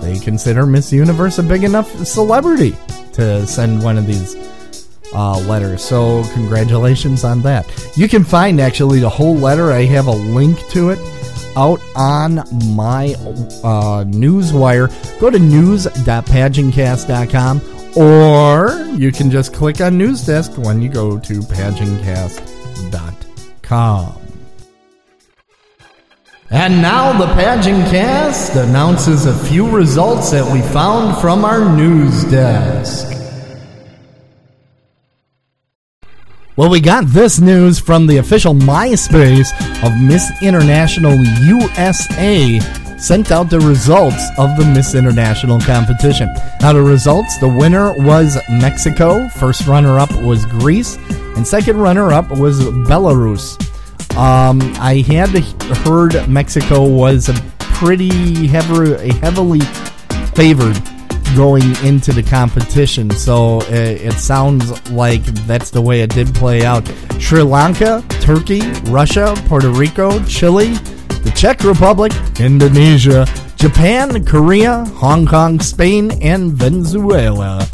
they 0.01 0.19
consider 0.19 0.65
Miss 0.67 0.93
Universe 0.93 1.39
a 1.39 1.43
big 1.43 1.65
enough 1.65 1.91
celebrity 2.07 2.77
to 3.15 3.47
send 3.47 3.83
one 3.83 3.97
of 3.99 4.07
these 4.07 4.37
uh, 5.15 5.39
letters. 5.41 5.83
So, 5.83 6.23
congratulations 6.35 7.25
on 7.25 7.43
that. 7.43 7.67
You 7.97 8.09
can 8.09 8.23
find 8.25 8.61
actually 8.61 9.01
the 9.01 9.09
whole 9.09 9.35
letter. 9.35 9.73
I 9.73 9.85
have 9.85 10.07
a 10.07 10.13
link 10.13 10.59
to 10.71 10.91
it 10.91 10.99
out 11.57 11.81
on 11.97 12.37
my 12.75 13.15
uh, 13.65 14.05
newswire. 14.05 14.93
Go 15.21 15.31
to 15.31 15.39
news.pageantcast.com 15.39 17.63
or 17.97 18.85
you 18.97 19.11
can 19.11 19.31
just 19.31 19.55
click 19.55 19.81
on 19.81 19.97
News 19.99 20.27
Desk 20.27 20.53
when 20.57 20.81
you 20.83 20.89
go 20.89 21.19
to 21.19 21.41
pageantcast.com. 21.41 24.28
And 26.51 26.81
now 26.81 27.19
the 27.19 27.27
pageant 27.35 27.91
cast 27.91 28.57
announces 28.57 29.27
a 29.27 29.37
few 29.37 29.71
results 29.71 30.31
that 30.31 30.51
we 30.51 30.63
found 30.63 31.21
from 31.21 31.45
our 31.45 31.77
news 31.77 32.25
desk. 32.25 33.07
Well, 36.57 36.71
we 36.71 36.81
got 36.81 37.07
this 37.09 37.39
news 37.39 37.79
from 37.79 38.07
the 38.07 38.17
official 38.17 38.55
MySpace 38.55 39.53
of 39.85 40.01
Miss 40.01 40.27
International 40.43 41.15
USA 41.45 42.61
sent 42.99 43.31
out 43.31 43.51
the 43.51 43.61
results 43.61 44.27
of 44.39 44.57
the 44.57 44.65
Miss 44.65 44.95
International 44.95 45.61
competition. 45.61 46.35
Now, 46.63 46.73
the 46.73 46.83
results 46.83 47.39
the 47.39 47.49
winner 47.49 47.93
was 47.99 48.39
Mexico, 48.49 49.29
first 49.29 49.67
runner 49.67 49.99
up 49.99 50.13
was 50.23 50.47
Greece, 50.47 50.97
and 51.37 51.47
second 51.47 51.77
runner 51.77 52.11
up 52.11 52.31
was 52.31 52.59
Belarus. 52.89 53.68
Um, 54.19 54.61
I 54.81 55.05
had 55.07 55.29
heard 55.29 56.29
Mexico 56.29 56.85
was 56.85 57.29
a 57.29 57.35
pretty 57.61 58.49
heavy, 58.49 59.13
heavily 59.19 59.61
favored 60.35 60.77
going 61.37 61.63
into 61.85 62.13
the 62.13 62.25
competition, 62.29 63.13
so 63.13 63.61
it, 63.69 64.03
it 64.03 64.15
sounds 64.15 64.91
like 64.91 65.23
that's 65.47 65.71
the 65.71 65.81
way 65.81 66.01
it 66.01 66.11
did 66.11 66.35
play 66.35 66.65
out. 66.65 66.85
Sri 67.21 67.43
Lanka, 67.43 68.03
Turkey, 68.21 68.63
Russia, 68.87 69.37
Puerto 69.47 69.71
Rico, 69.71 70.21
Chile, 70.25 70.75
the 71.23 71.33
Czech 71.37 71.63
Republic, 71.63 72.13
Indonesia, 72.41 73.25
Japan, 73.55 74.25
Korea, 74.25 74.85
Hong 74.97 75.27
Kong, 75.27 75.61
Spain, 75.61 76.11
and 76.23 76.53
Venezuela 76.53 77.65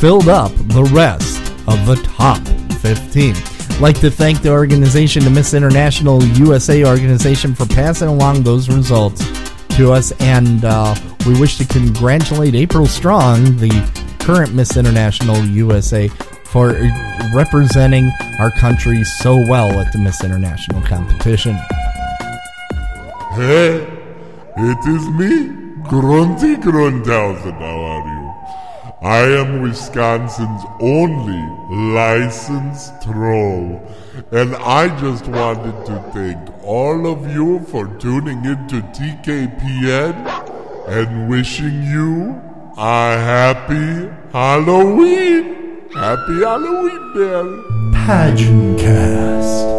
filled 0.00 0.28
up 0.28 0.50
the 0.56 0.82
rest 0.92 1.38
of 1.68 1.86
the 1.86 1.94
top 2.16 2.44
15 2.80 3.57
like 3.80 4.00
to 4.00 4.10
thank 4.10 4.42
the 4.42 4.50
organization, 4.50 5.22
the 5.22 5.30
Miss 5.30 5.54
International 5.54 6.22
USA 6.24 6.84
organization, 6.84 7.54
for 7.54 7.66
passing 7.66 8.08
along 8.08 8.42
those 8.42 8.68
results 8.68 9.24
to 9.76 9.92
us. 9.92 10.12
And 10.20 10.64
uh, 10.64 10.94
we 11.26 11.38
wish 11.38 11.58
to 11.58 11.64
congratulate 11.64 12.54
April 12.54 12.86
Strong, 12.86 13.56
the 13.58 13.70
current 14.18 14.52
Miss 14.52 14.76
International 14.76 15.36
USA, 15.44 16.08
for 16.46 16.74
representing 17.34 18.10
our 18.40 18.50
country 18.50 19.04
so 19.04 19.36
well 19.48 19.70
at 19.78 19.92
the 19.92 19.98
Miss 19.98 20.24
International 20.24 20.82
competition. 20.82 21.54
Hey, 23.34 23.86
it 24.56 24.88
is 24.88 25.08
me, 25.10 25.54
Grunty 25.88 26.56
Grunthausen. 26.56 27.52
How 27.52 27.80
are 27.80 28.12
you? 28.12 28.17
I 29.00 29.18
am 29.18 29.62
Wisconsin's 29.62 30.64
only 30.80 31.40
licensed 31.94 33.00
troll, 33.02 33.80
and 34.32 34.56
I 34.56 34.88
just 35.00 35.28
wanted 35.28 35.86
to 35.86 36.02
thank 36.12 36.64
all 36.64 37.06
of 37.06 37.32
you 37.32 37.60
for 37.60 37.86
tuning 37.98 38.44
into 38.44 38.82
TKPN 38.98 40.14
and 40.88 41.30
wishing 41.30 41.84
you 41.84 42.42
a 42.76 43.16
happy 43.16 44.10
Halloween. 44.32 45.88
Happy 45.94 46.40
Halloween, 46.40 47.12
Bill. 47.14 47.64
Pageant 47.92 48.80
Cast. 48.80 49.77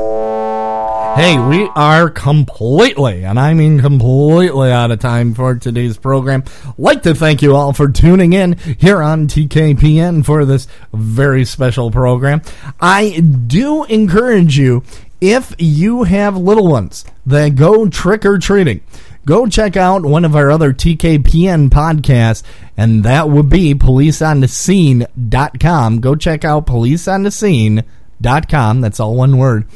Hey, 1.19 1.36
we 1.38 1.67
are 1.75 2.10
completely, 2.10 3.25
and 3.25 3.38
I 3.38 3.53
mean 3.53 3.82
completely 3.82 4.71
out 4.71 4.91
of 4.91 4.99
time 4.99 5.34
for 5.34 5.53
today's 5.53 5.97
program. 5.97 6.45
Like 6.77 7.03
to 7.03 7.13
thank 7.13 7.41
you 7.41 7.58
all 7.58 7.73
for 7.73 7.89
tuning 7.89 8.32
in 8.32 8.53
here 8.53 9.01
on 9.01 9.27
TKPN 9.27 10.23
for 10.23 10.45
this 10.45 10.69
very 10.93 11.43
special 11.43 11.91
program. 11.91 12.41
I 12.79 13.19
do 13.19 13.84
encourage 13.84 14.58
you, 14.58 14.86
if 15.19 15.53
you 15.60 16.03
have 16.03 16.38
little 16.38 16.69
ones 16.69 17.03
that 17.25 17.55
go 17.55 17.89
trick 17.89 18.25
or 18.25 18.38
treating, 18.38 18.79
go 19.25 19.45
check 19.45 19.75
out 19.75 20.05
one 20.05 20.23
of 20.23 20.38
our 20.38 20.49
other 20.49 20.71
TKPN 20.71 21.69
podcasts, 21.69 22.43
and 22.77 23.03
that 23.03 23.29
would 23.29 23.49
be 23.49 23.75
policeonthescene.com. 23.75 25.99
Go 25.99 26.15
check 26.15 26.45
out 26.45 26.65
policeonthescene.com. 26.65 28.79
That's 28.79 29.01
all 29.01 29.15
one 29.15 29.38
word. 29.38 29.67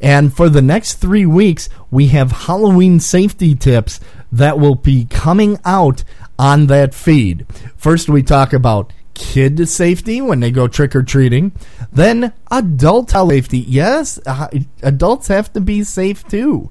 And 0.00 0.34
for 0.34 0.48
the 0.48 0.62
next 0.62 0.94
three 0.94 1.26
weeks, 1.26 1.68
we 1.90 2.08
have 2.08 2.32
Halloween 2.32 3.00
safety 3.00 3.54
tips 3.54 4.00
that 4.32 4.58
will 4.58 4.76
be 4.76 5.04
coming 5.04 5.58
out 5.64 6.04
on 6.38 6.66
that 6.68 6.94
feed. 6.94 7.46
First, 7.76 8.08
we 8.08 8.22
talk 8.22 8.52
about 8.52 8.92
kid 9.12 9.68
safety 9.68 10.22
when 10.22 10.40
they 10.40 10.50
go 10.50 10.66
trick 10.66 10.96
or 10.96 11.02
treating, 11.02 11.52
then 11.92 12.32
adult 12.50 13.10
safety. 13.10 13.58
Yes, 13.58 14.18
uh, 14.24 14.48
adults 14.82 15.28
have 15.28 15.52
to 15.52 15.60
be 15.60 15.84
safe 15.84 16.26
too. 16.26 16.70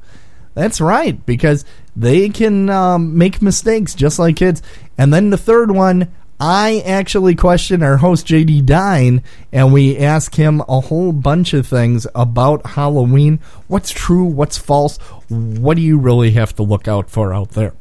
That's 0.56 0.82
right, 0.82 1.24
because 1.26 1.64
they 1.96 2.30
can 2.30 2.70
um, 2.70 3.18
make 3.18 3.42
mistakes 3.42 3.94
just 3.94 4.18
like 4.18 4.38
kids. 4.38 4.64
And 4.98 5.14
then 5.14 5.30
the 5.30 5.38
third 5.38 5.70
one, 5.70 6.12
I 6.40 6.82
actually 6.86 7.36
question 7.36 7.84
our 7.84 7.98
host 7.98 8.26
JD 8.26 8.66
Dine, 8.66 9.24
and 9.52 9.74
we 9.74 9.98
ask 9.98 10.36
him 10.36 10.62
a 10.70 10.80
whole 10.80 11.12
bunch 11.12 11.54
of 11.54 11.68
things 11.68 12.08
about 12.16 12.66
Halloween. 12.66 13.40
What's 13.68 13.92
true? 13.92 14.24
What's 14.24 14.58
false? 14.58 14.98
What 15.28 15.76
do 15.76 15.82
you 15.82 15.98
really 15.98 16.32
have 16.32 16.56
to 16.56 16.64
look 16.64 16.88
out 16.88 17.10
for 17.10 17.34
out 17.34 17.52
there? 17.52 17.74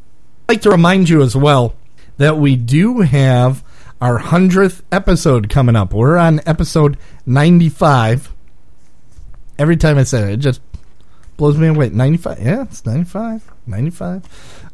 I'd 0.48 0.54
like 0.54 0.62
to 0.62 0.70
remind 0.70 1.08
you 1.08 1.22
as 1.22 1.36
well 1.36 1.74
that 2.16 2.38
we 2.38 2.56
do 2.56 3.02
have 3.02 3.62
our 4.00 4.18
hundredth 4.18 4.82
episode 4.90 5.48
coming 5.48 5.76
up. 5.76 5.92
We're 5.92 6.16
on 6.16 6.40
episode 6.44 6.98
ninety-five. 7.26 8.32
Every 9.56 9.76
time 9.76 9.98
I 9.98 10.02
say 10.02 10.32
it, 10.32 10.34
it 10.34 10.36
just 10.38 10.60
blows 11.36 11.56
me 11.56 11.68
away. 11.68 11.88
95? 11.88 12.40
Yeah, 12.40 12.62
it's 12.62 12.84
95. 12.84 13.50
95. 13.68 14.24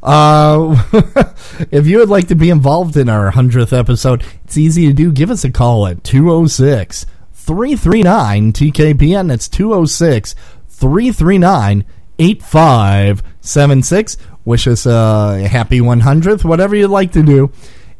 Uh, 0.02 0.82
if 1.70 1.86
you 1.86 1.98
would 1.98 2.08
like 2.08 2.28
to 2.28 2.34
be 2.34 2.50
involved 2.50 2.96
in 2.96 3.08
our 3.08 3.30
100th 3.32 3.76
episode, 3.76 4.24
it's 4.44 4.56
easy 4.56 4.86
to 4.86 4.92
do. 4.92 5.12
Give 5.12 5.30
us 5.30 5.44
a 5.44 5.50
call 5.50 5.86
at 5.86 6.04
206 6.04 7.06
339 7.32 8.52
TKPN. 8.52 9.28
That's 9.28 9.48
206 9.48 10.34
339 10.68 11.84
8576. 12.18 14.16
Wish 14.44 14.66
us 14.66 14.86
a 14.86 15.48
happy 15.48 15.80
100th, 15.80 16.44
whatever 16.44 16.76
you'd 16.76 16.88
like 16.88 17.12
to 17.12 17.22
do 17.22 17.50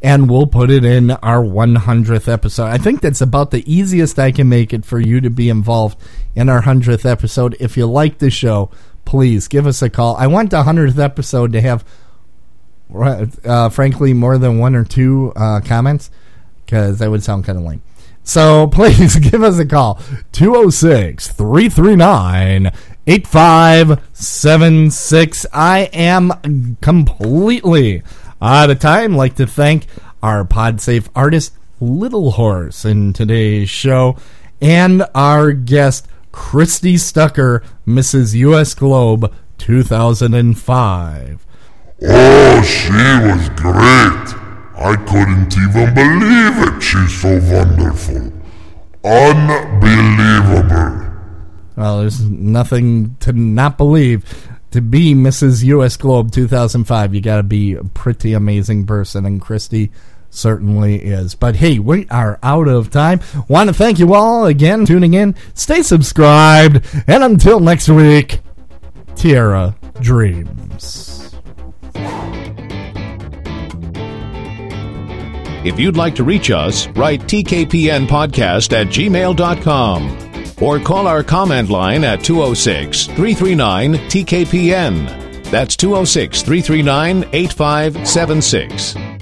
and 0.05 0.29
we'll 0.31 0.47
put 0.47 0.71
it 0.71 0.85
in 0.85 1.11
our 1.11 1.43
100th 1.43 2.31
episode. 2.31 2.67
I 2.67 2.77
think 2.77 3.01
that's 3.01 3.23
about 3.23 3.51
the 3.51 3.65
easiest 3.73 4.19
I 4.19 4.33
can 4.33 4.51
make 4.51 4.75
it 4.75 4.85
for 4.85 5.01
you 5.01 5.23
to 5.23 5.31
be 5.31 5.49
involved 5.49 5.99
in 6.35 6.51
our 6.51 6.61
100th 6.61 7.11
episode. 7.11 7.57
If 7.59 7.79
you 7.79 7.87
like 7.87 8.19
the 8.19 8.31
show, 8.31 8.71
please 9.05 9.49
give 9.49 9.67
us 9.67 9.83
a 9.83 9.91
call. 9.91 10.17
I 10.17 10.27
want 10.27 10.51
the 10.51 10.63
100th 10.63 10.99
episode 10.99 11.53
to 11.53 11.61
have, 11.61 11.85
uh, 13.45 13.69
frankly, 13.69 14.13
more 14.13 14.39
than 14.39 14.59
one 14.59 14.75
or 14.75 14.85
two 14.85 15.33
uh, 15.37 15.61
comments 15.61 16.11
because 16.65 16.99
that 16.99 17.11
would 17.11 17.23
sound 17.23 17.45
kind 17.45 17.59
of 17.59 17.65
lame. 17.65 17.83
So 18.23 18.67
please 18.73 19.17
give 19.17 19.43
us 19.43 19.59
a 19.59 19.67
call 19.67 20.01
206 20.33 21.29
339 21.29 22.73
8576. 23.07 25.47
I 25.53 25.91
am 25.93 26.79
completely 26.81 28.03
out 28.41 28.71
of 28.71 28.79
time. 28.79 29.15
Like 29.15 29.35
to 29.37 29.47
thank 29.47 29.85
our 30.23 30.43
PodSafe 30.45 31.09
artist, 31.15 31.53
Little 31.81 32.31
Horse, 32.33 32.87
in 32.87 33.13
today's 33.13 33.69
show, 33.69 34.17
and 34.61 35.05
our 35.15 35.53
guest, 35.53 36.09
Christy 36.35 36.99
Stucker, 36.99 37.63
Mrs. 37.87 38.35
U.S. 38.35 38.75
Globe 38.75 39.33
2005. 39.59 41.47
Oh, 42.03 42.63
she 42.63 42.91
was 42.91 43.49
great. 43.51 44.35
I 44.77 44.97
couldn't 45.07 45.57
even 45.57 45.95
believe 45.95 46.59
it. 46.67 46.83
She's 46.83 47.21
so 47.21 47.39
wonderful. 47.55 48.33
Unbelievable. 49.05 51.13
Well, 51.77 52.01
there's 52.01 52.21
nothing 52.21 53.15
to 53.21 53.33
not 53.33 53.79
believe. 53.79 54.49
To 54.73 54.81
be 54.81 55.15
Mrs. 55.15 55.63
U.S. 55.63 55.97
Globe 55.97 56.33
2005, 56.33 57.15
you 57.15 57.21
got 57.21 57.37
to 57.37 57.45
be 57.45 57.75
a 57.75 57.85
pretty 57.85 58.33
amazing 58.33 58.87
person, 58.87 59.25
and 59.25 59.41
Christy 59.41 59.93
certainly 60.35 60.97
is. 60.97 61.35
But 61.35 61.57
hey, 61.57 61.79
we 61.79 62.07
are 62.11 62.39
out 62.43 62.69
of 62.69 62.91
time. 62.91 63.21
Want 63.49 63.69
to 63.69 63.75
thank 63.75 63.99
you 63.99 64.15
all 64.15 64.47
again 64.47 64.85
tuning 64.85 65.15
in. 65.15 65.35
Stay 65.55 65.83
subscribed, 65.83 66.85
and 67.07 67.23
until 67.23 67.61
next 67.61 67.89
week, 67.89 68.41
Tiara 69.17 69.77
Dreams. 70.01 71.15
If 75.65 75.79
you'd 75.81 75.97
like 75.97 76.15
to 76.17 76.25
reach 76.25 76.51
us, 76.51 76.89
write 76.89 77.23
tkpnpodcast 77.23 78.73
at 78.75 78.89
gmail.com 78.89 80.25
or 80.61 80.79
call 80.79 81.07
our 81.07 81.23
comment 81.23 81.71
line 81.71 82.05
at 82.05 82.23
206 82.23 83.07
339 83.07 83.95
TKPN. 83.95 85.51
That's 85.51 85.77
206 85.77 86.43
339 86.43 87.25
8576. 87.33 89.14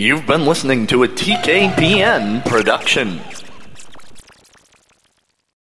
You've 0.00 0.26
been 0.26 0.46
listening 0.46 0.86
to 0.86 1.02
a 1.02 1.08
TKPN 1.08 2.42
production. 2.46 3.20